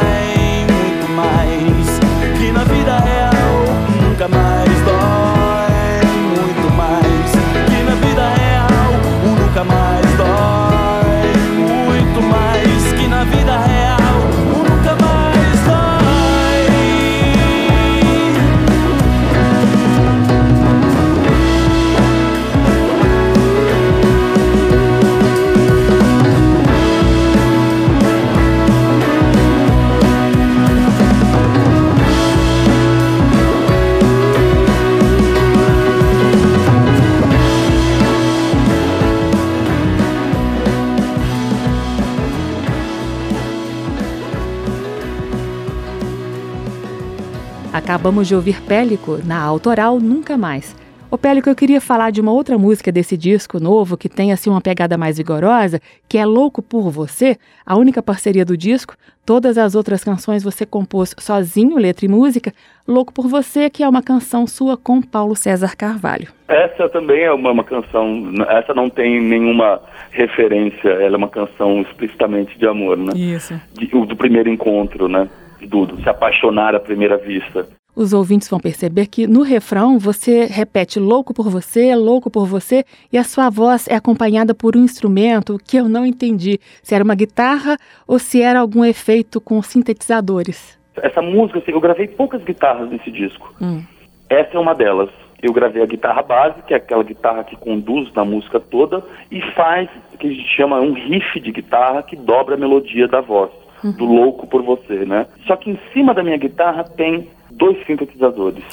Acabamos 47.82 48.26
de 48.26 48.34
ouvir 48.34 48.60
Pélico 48.62 49.20
na 49.24 49.40
autoral 49.40 50.00
Nunca 50.00 50.36
Mais. 50.36 50.74
Ô 51.08 51.16
Pélico, 51.16 51.48
eu 51.48 51.54
queria 51.54 51.80
falar 51.80 52.10
de 52.10 52.20
uma 52.20 52.32
outra 52.32 52.58
música 52.58 52.90
desse 52.90 53.16
disco 53.16 53.60
novo 53.60 53.96
que 53.96 54.08
tem 54.08 54.32
assim 54.32 54.50
uma 54.50 54.60
pegada 54.60 54.98
mais 54.98 55.16
vigorosa, 55.16 55.80
que 56.08 56.18
é 56.18 56.26
Louco 56.26 56.60
por 56.60 56.90
Você, 56.90 57.38
a 57.64 57.76
única 57.76 58.02
parceria 58.02 58.44
do 58.44 58.56
disco. 58.56 58.94
Todas 59.24 59.56
as 59.56 59.76
outras 59.76 60.02
canções 60.02 60.42
você 60.42 60.66
compôs 60.66 61.14
sozinho, 61.20 61.76
letra 61.78 62.04
e 62.04 62.08
música. 62.08 62.52
Louco 62.86 63.12
por 63.12 63.28
Você, 63.28 63.70
que 63.70 63.84
é 63.84 63.88
uma 63.88 64.02
canção 64.02 64.44
sua 64.44 64.76
com 64.76 65.00
Paulo 65.00 65.36
César 65.36 65.76
Carvalho. 65.76 66.28
Essa 66.48 66.88
também 66.88 67.22
é 67.22 67.32
uma, 67.32 67.52
uma 67.52 67.64
canção, 67.64 68.32
essa 68.48 68.74
não 68.74 68.90
tem 68.90 69.20
nenhuma 69.22 69.80
referência, 70.10 70.88
ela 70.88 71.14
é 71.14 71.16
uma 71.16 71.28
canção 71.28 71.80
explicitamente 71.82 72.58
de 72.58 72.66
amor, 72.66 72.98
né? 72.98 73.12
Isso. 73.14 73.54
De- 73.72 73.88
o 73.96 74.04
do 74.04 74.16
primeiro 74.16 74.48
encontro, 74.50 75.08
né? 75.08 75.28
Do, 75.60 75.86
do 75.86 76.02
se 76.02 76.08
apaixonar 76.08 76.74
à 76.74 76.80
primeira 76.80 77.16
vista. 77.16 77.66
Os 77.96 78.12
ouvintes 78.12 78.48
vão 78.48 78.60
perceber 78.60 79.06
que 79.06 79.26
no 79.26 79.42
refrão 79.42 79.98
você 79.98 80.44
repete 80.44 81.00
louco 81.00 81.34
por 81.34 81.50
você, 81.50 81.96
louco 81.96 82.30
por 82.30 82.46
você, 82.46 82.84
e 83.12 83.18
a 83.18 83.24
sua 83.24 83.50
voz 83.50 83.88
é 83.88 83.96
acompanhada 83.96 84.54
por 84.54 84.76
um 84.76 84.84
instrumento 84.84 85.58
que 85.58 85.76
eu 85.76 85.88
não 85.88 86.06
entendi 86.06 86.60
se 86.80 86.94
era 86.94 87.02
uma 87.02 87.16
guitarra 87.16 87.76
ou 88.06 88.20
se 88.20 88.40
era 88.40 88.60
algum 88.60 88.84
efeito 88.84 89.40
com 89.40 89.60
sintetizadores. 89.60 90.78
Essa 91.02 91.20
música, 91.20 91.58
assim, 91.58 91.72
eu 91.72 91.80
gravei 91.80 92.06
poucas 92.06 92.42
guitarras 92.44 92.88
nesse 92.88 93.10
disco. 93.10 93.52
Hum. 93.60 93.82
Essa 94.30 94.56
é 94.56 94.60
uma 94.60 94.74
delas. 94.74 95.10
Eu 95.42 95.52
gravei 95.52 95.82
a 95.82 95.86
guitarra 95.86 96.22
base, 96.22 96.62
que 96.62 96.74
é 96.74 96.76
aquela 96.76 97.02
guitarra 97.02 97.44
que 97.44 97.56
conduz 97.56 98.12
na 98.12 98.24
música 98.24 98.60
toda, 98.60 99.02
e 99.30 99.40
faz 99.52 99.88
o 100.12 100.18
que 100.18 100.26
a 100.26 100.30
gente 100.30 100.48
chama 100.56 100.80
um 100.80 100.92
riff 100.92 101.40
de 101.40 101.52
guitarra 101.52 102.02
que 102.02 102.16
dobra 102.16 102.54
a 102.54 102.58
melodia 102.58 103.06
da 103.06 103.20
voz, 103.20 103.50
do 103.84 104.04
louco 104.04 104.46
por 104.46 104.62
você, 104.62 105.04
né? 105.04 105.26
Só 105.46 105.56
que 105.56 105.70
em 105.70 105.78
cima 105.92 106.14
da 106.14 106.22
minha 106.22 106.36
guitarra 106.36 106.84
tem 106.84 107.28
dois 107.50 107.76
sintetizadores, 107.86 108.64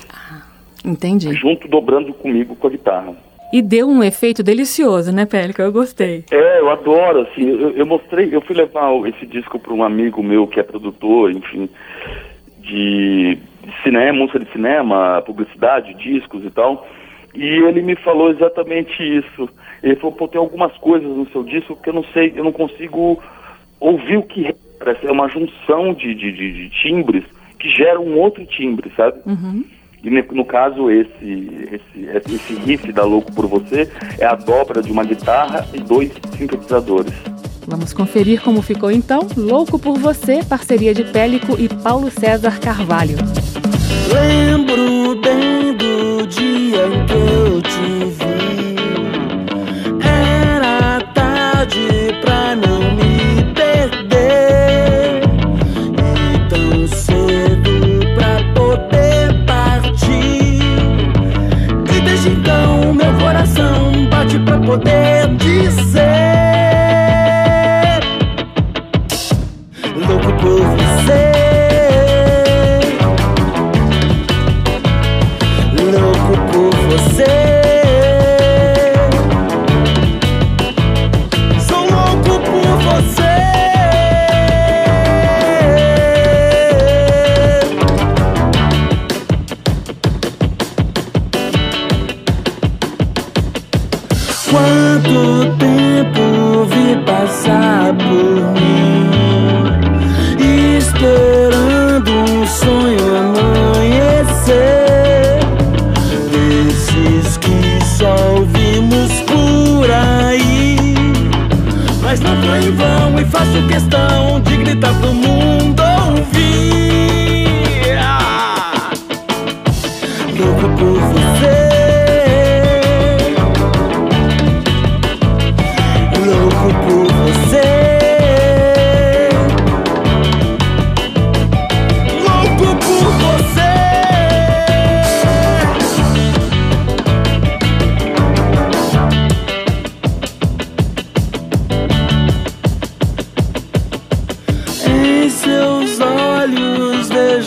Entendi. 0.83 1.33
junto 1.33 1.67
dobrando 1.67 2.13
comigo 2.13 2.55
com 2.55 2.67
a 2.67 2.69
guitarra. 2.71 3.13
E 3.53 3.61
deu 3.61 3.87
um 3.87 4.03
efeito 4.03 4.43
delicioso, 4.43 5.13
né, 5.13 5.25
Pélica? 5.25 5.63
Eu 5.63 5.71
gostei. 5.71 6.25
É, 6.31 6.59
eu 6.59 6.69
adoro, 6.69 7.21
assim, 7.21 7.47
eu, 7.47 7.71
eu 7.71 7.85
mostrei, 7.85 8.29
eu 8.35 8.41
fui 8.41 8.55
levar 8.55 8.91
esse 9.07 9.25
disco 9.25 9.59
para 9.59 9.73
um 9.73 9.83
amigo 9.83 10.21
meu 10.21 10.47
que 10.47 10.59
é 10.59 10.63
produtor, 10.63 11.31
enfim, 11.31 11.69
de, 12.59 13.37
cinema, 13.83 14.19
música 14.19 14.39
de 14.39 14.51
cinema, 14.51 15.21
publicidade, 15.25 15.93
discos 15.95 16.43
e 16.43 16.49
tal, 16.49 16.87
e 17.33 17.45
ele 17.45 17.81
me 17.81 17.95
falou 17.95 18.29
exatamente 18.29 19.01
isso. 19.01 19.49
Ele 19.83 19.95
falou, 19.97 20.13
pô, 20.13 20.27
tem 20.27 20.39
algumas 20.39 20.75
coisas 20.77 21.07
no 21.07 21.29
seu 21.29 21.43
disco 21.43 21.75
que 21.75 21.89
eu 21.89 21.93
não 21.93 22.03
sei, 22.05 22.33
eu 22.35 22.43
não 22.43 22.51
consigo 22.51 23.21
ouvir 23.79 24.17
o 24.17 24.23
que. 24.23 24.55
Parece 24.85 25.07
é 25.07 25.11
uma 25.11 25.27
junção 25.27 25.93
de, 25.95 26.13
de, 26.13 26.31
de, 26.31 26.53
de 26.53 26.69
timbres 26.69 27.23
que 27.59 27.67
geram 27.69 28.03
um 28.05 28.19
outro 28.19 28.45
timbre, 28.45 28.91
sabe? 28.95 29.17
E 30.03 30.09
ne- 30.11 30.23
no 30.31 30.45
caso, 30.45 30.91
esse, 30.91 31.49
esse, 31.71 32.35
esse 32.35 32.53
riff 32.63 32.93
da 32.93 33.03
Louco 33.03 33.33
por 33.33 33.47
Você 33.47 33.91
é 34.19 34.25
a 34.27 34.35
dobra 34.35 34.83
de 34.83 34.91
uma 34.91 35.03
guitarra 35.03 35.65
e 35.73 35.79
dois 35.79 36.11
sintetizadores. 36.37 37.11
Vamos 37.67 37.91
conferir 37.93 38.43
como 38.43 38.61
ficou 38.61 38.91
então. 38.91 39.27
Louco 39.35 39.79
por 39.79 39.97
Você, 39.97 40.45
parceria 40.47 40.93
de 40.93 41.03
Pélico 41.05 41.59
e 41.59 41.67
Paulo 41.67 42.11
César 42.11 42.59
Carvalho. 42.59 43.17
Lembro 44.13 44.44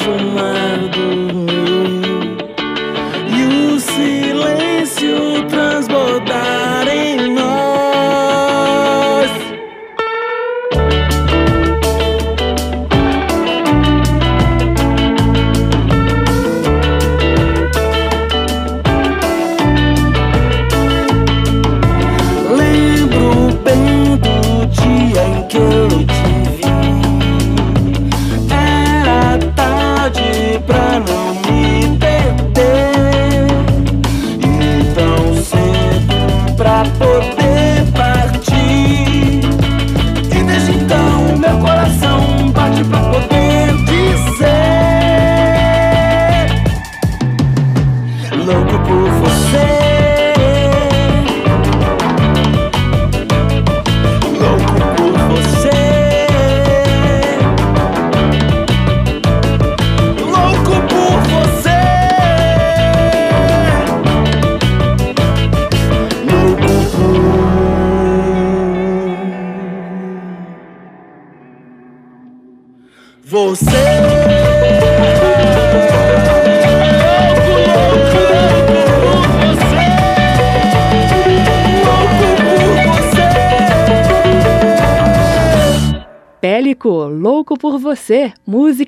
woman 0.07 0.58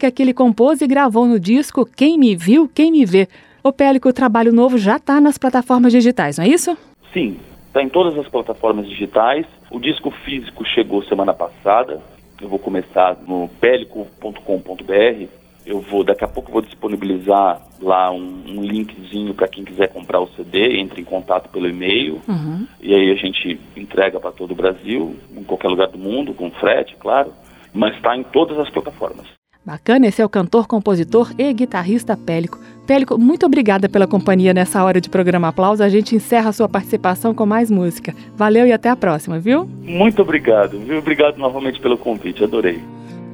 música 0.01 0.11
que 0.11 0.23
ele 0.23 0.33
compôs 0.33 0.81
e 0.81 0.87
gravou 0.87 1.27
no 1.27 1.39
disco 1.39 1.85
Quem 1.85 2.19
Me 2.19 2.35
Viu, 2.35 2.67
Quem 2.67 2.91
Me 2.91 3.05
Vê. 3.05 3.29
O 3.63 3.71
Pélico, 3.71 4.09
o 4.09 4.13
trabalho 4.13 4.51
novo 4.51 4.79
já 4.79 4.97
está 4.97 5.21
nas 5.21 5.37
plataformas 5.37 5.93
digitais, 5.93 6.39
não 6.39 6.45
é 6.45 6.49
isso? 6.49 6.77
Sim, 7.13 7.37
está 7.67 7.83
em 7.83 7.89
todas 7.91 8.19
as 8.19 8.27
plataformas 8.27 8.89
digitais. 8.89 9.45
O 9.71 9.79
disco 9.79 10.11
físico 10.25 10.65
chegou 10.65 11.03
semana 11.05 11.35
passada. 11.35 12.01
Eu 12.41 12.49
vou 12.49 12.59
começar 12.59 13.19
no 13.27 13.49
pélico.com.br. 13.61 15.27
Eu 15.67 15.81
vou, 15.83 16.03
daqui 16.03 16.25
a 16.25 16.29
pouco, 16.29 16.51
vou 16.51 16.63
disponibilizar 16.63 17.61
lá 17.83 18.11
um, 18.11 18.43
um 18.49 18.63
linkzinho 18.63 19.35
para 19.35 19.49
quem 19.49 19.65
quiser 19.65 19.89
comprar 19.89 20.21
o 20.21 20.29
CD, 20.29 20.79
entre 20.81 21.03
em 21.03 21.05
contato 21.05 21.51
pelo 21.51 21.69
e-mail. 21.69 22.23
Uhum. 22.27 22.67
E 22.81 22.95
aí 22.95 23.11
a 23.11 23.17
gente 23.17 23.61
entrega 23.77 24.19
para 24.19 24.33
todo 24.33 24.53
o 24.53 24.57
Brasil, 24.57 25.15
em 25.37 25.45
qualquer 25.45 25.69
lugar 25.69 25.89
do 25.89 25.99
mundo, 25.99 26.33
com 26.33 26.51
frete, 26.53 26.97
claro 26.99 27.31
mas 27.73 27.95
está 27.97 28.17
em 28.17 28.23
todas 28.25 28.59
as 28.59 28.71
plataformas. 28.71 29.27
Bacana, 29.65 30.07
esse 30.07 30.23
é 30.23 30.25
o 30.25 30.29
cantor, 30.29 30.67
compositor 30.67 31.33
e 31.39 31.53
guitarrista 31.53 32.17
Pélico. 32.17 32.59
Pélico, 32.87 33.19
muito 33.19 33.45
obrigada 33.45 33.89
pela 33.89 34.07
companhia 34.07 34.55
nessa 34.55 34.83
hora 34.83 35.01
de 35.01 35.11
programa 35.11 35.49
Aplausos. 35.49 35.83
A 35.83 35.89
gente 35.89 36.17
encerra 36.17 36.49
a 36.49 36.53
sua 36.53 36.69
participação 36.69 37.35
com 37.35 37.45
mais 37.45 37.71
música. 37.71 38.15
Valeu 38.35 38.67
e 38.67 38.73
até 38.73 38.89
a 38.89 38.97
próxima, 38.97 39.39
viu? 39.39 39.69
Muito 39.83 40.23
obrigado, 40.23 40.79
viu? 40.81 40.99
Obrigado 40.99 41.37
novamente 41.37 41.79
pelo 41.79 41.99
convite, 41.99 42.43
adorei. 42.43 42.81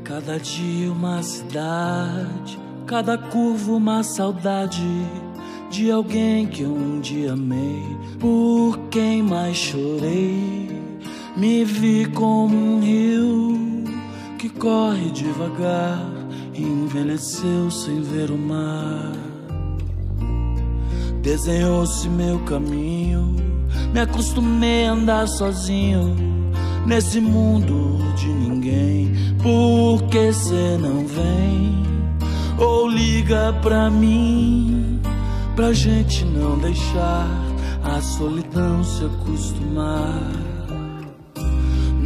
Cada 0.05 0.39
dia 0.39 0.91
uma 0.91 1.23
cidade, 1.23 2.59
cada 2.87 3.17
curva 3.17 3.73
uma 3.73 4.03
saudade 4.03 4.85
de 5.71 5.91
alguém 5.91 6.47
que 6.47 6.65
um 6.65 7.01
dia 7.01 7.33
amei, 7.33 7.83
por 8.19 8.79
quem 8.91 9.23
mais 9.23 9.57
chorei. 9.57 10.69
Me 11.37 11.65
vi 11.65 12.07
como 12.07 12.57
um 12.57 12.81
rio 12.81 13.85
que 14.37 14.49
corre 14.51 15.11
devagar 15.11 15.99
e 16.53 16.63
envelheceu 16.63 17.71
sem 17.71 18.03
ver 18.03 18.31
o 18.31 18.37
mar. 18.37 19.13
Desenhou-se 21.23 22.09
meu 22.09 22.39
caminho, 22.41 23.35
me 23.93 24.01
acostumei 24.01 24.87
a 24.87 24.93
andar 24.93 25.27
sozinho 25.27 26.15
nesse 26.87 27.21
mundo 27.21 27.99
de 28.15 28.29
ninguém. 28.29 29.13
Por 29.43 30.03
que 30.09 30.33
cê 30.33 30.79
não 30.79 31.07
vem 31.07 31.83
ou 32.59 32.89
liga 32.89 33.53
pra 33.63 33.91
mim? 33.91 35.01
Pra 35.55 35.73
gente 35.73 36.25
não 36.25 36.59
deixar 36.59 37.27
a 37.83 38.01
solidão 38.01 38.85
se 38.85 39.05
acostumar. 39.05 40.46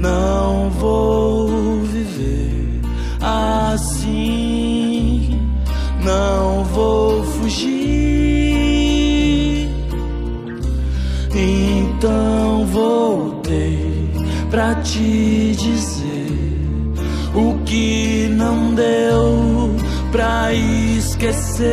Não 0.01 0.71
vou 0.71 1.83
viver 1.83 2.81
assim, 3.21 5.39
não 6.03 6.65
vou 6.65 7.23
fugir. 7.23 7.81
Então 11.35 12.65
voltei 12.67 14.11
pra 14.51 14.75
te 14.77 15.55
dizer 15.55 16.33
o 17.35 17.59
que 17.67 18.31
não 18.33 18.75
deu 18.75 19.77
pra 20.11 20.55
esquecer. 20.55 21.69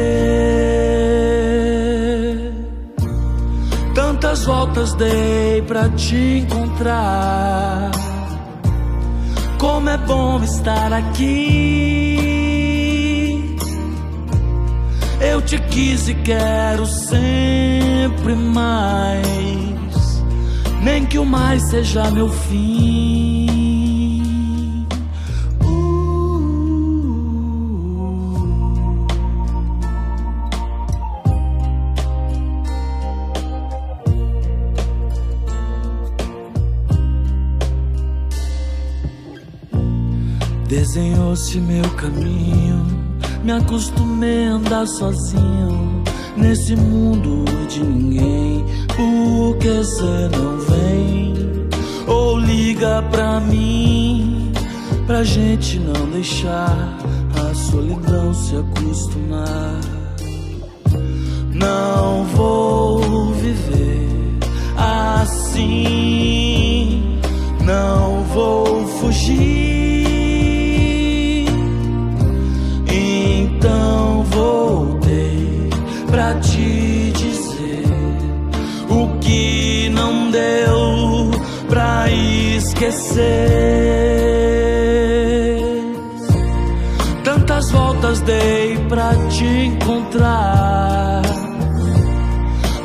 Tantas 3.96 4.44
voltas 4.44 4.94
dei 4.96 5.62
pra 5.62 5.88
te 5.90 6.46
encontrar 6.46 8.07
como 9.68 9.90
é 9.90 9.98
bom 9.98 10.42
estar 10.44 10.94
aqui. 10.94 12.16
Eu 15.20 15.42
te 15.42 15.60
quis 15.60 16.08
e 16.08 16.14
quero 16.14 16.86
sempre 16.86 18.34
mais. 18.34 20.24
Nem 20.82 21.06
que 21.06 21.20
o 21.20 21.26
mais 21.26 21.64
seja 21.70 22.10
meu 22.12 22.30
fim. 22.30 23.17
Desenhou-se 40.98 41.60
meu 41.60 41.88
caminho, 41.92 42.84
me 43.44 43.52
acostumei 43.52 44.48
a 44.48 44.54
andar 44.54 44.88
sozinho 44.88 46.02
nesse 46.36 46.76
mundo 46.76 47.46
de 47.68 47.84
ninguém. 47.84 48.66
Por 48.96 49.58
que 49.60 49.84
cê 49.84 50.28
não 50.36 50.58
vem 50.58 51.36
ou 52.08 52.40
liga 52.40 53.04
pra 53.12 53.40
mim? 53.40 54.52
Pra 55.06 55.24
gente 55.24 55.78
não 55.78 56.10
deixar 56.10 56.98
a 57.48 57.54
solidão 57.54 58.34
se 58.34 58.56
acostumar. 58.56 59.80
Não 61.54 62.24
vou 62.24 63.34
viver 63.34 64.10
assim, 65.30 65.78
não 67.64 68.24
vou 68.34 68.88
fugir 69.00 69.97
Tantas 87.24 87.72
voltas 87.72 88.22
dei 88.22 88.78
pra 88.88 89.16
te 89.30 89.46
encontrar. 89.46 91.24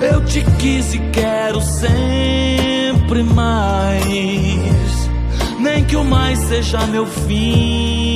Eu 0.00 0.24
te 0.24 0.42
quis 0.58 0.94
e 0.94 0.98
quero 1.12 1.60
sempre 1.60 3.22
mais. 3.22 4.04
Nem 5.60 5.84
que 5.84 5.96
o 5.96 6.04
mais 6.04 6.38
seja 6.38 6.86
meu 6.86 7.04
fim. 7.04 8.13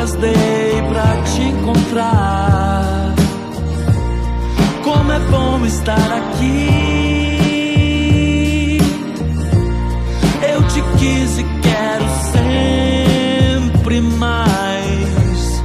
Voltas 0.00 0.14
dei 0.14 0.82
pra 0.88 1.16
te 1.24 1.42
encontrar. 1.42 3.14
Como 4.82 5.12
é 5.12 5.18
bom 5.30 5.64
estar 5.66 6.12
aqui. 6.12 6.78
Eu 10.52 10.62
te 10.68 10.82
quis 10.98 11.38
e 11.38 11.44
quero 11.62 12.06
sempre 12.32 14.00
mais. 14.00 15.62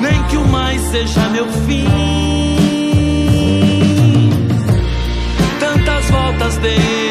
Nem 0.00 0.22
que 0.24 0.36
o 0.36 0.44
mais 0.48 0.80
seja 0.90 1.28
meu 1.28 1.46
fim. 1.46 1.86
Tantas 5.60 6.10
voltas 6.10 6.56
dei 6.58 7.05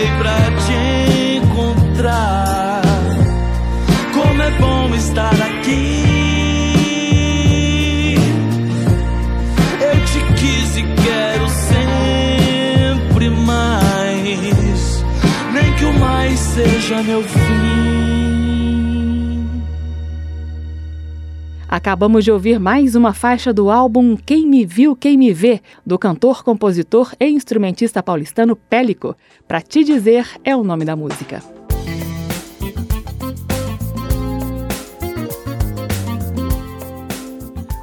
meu 17.03 17.21
fim. 17.23 17.75
Acabamos 21.67 22.23
de 22.23 22.31
ouvir 22.31 22.59
mais 22.59 22.95
uma 22.95 23.13
faixa 23.13 23.51
do 23.51 23.69
álbum 23.69 24.15
Quem 24.15 24.47
Me 24.47 24.65
Viu, 24.65 24.95
Quem 24.95 25.17
Me 25.17 25.33
Vê, 25.33 25.61
do 25.85 25.99
cantor, 25.99 26.43
compositor 26.43 27.13
e 27.19 27.27
instrumentista 27.27 28.01
paulistano 28.01 28.55
Pélico. 28.55 29.15
Pra 29.47 29.59
te 29.59 29.83
dizer 29.83 30.25
é 30.43 30.55
o 30.55 30.63
nome 30.63 30.85
da 30.85 30.95
música. 30.95 31.43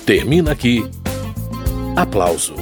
Termina 0.06 0.52
aqui. 0.52 0.88
Aplauso. 1.98 2.54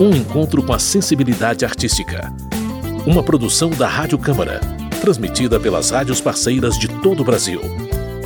Um 0.00 0.16
encontro 0.16 0.62
com 0.62 0.72
a 0.72 0.78
sensibilidade 0.78 1.66
artística. 1.66 2.32
Uma 3.06 3.22
produção 3.22 3.68
da 3.68 3.86
Rádio 3.86 4.16
Câmara, 4.18 4.58
transmitida 5.02 5.60
pelas 5.60 5.90
rádios 5.90 6.18
parceiras 6.18 6.78
de 6.78 6.88
todo 7.02 7.20
o 7.20 7.24
Brasil. 7.24 7.60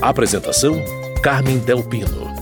Apresentação: 0.01 0.77
Carmen 1.25 1.59
Del 1.59 1.83
Pino. 1.83 2.38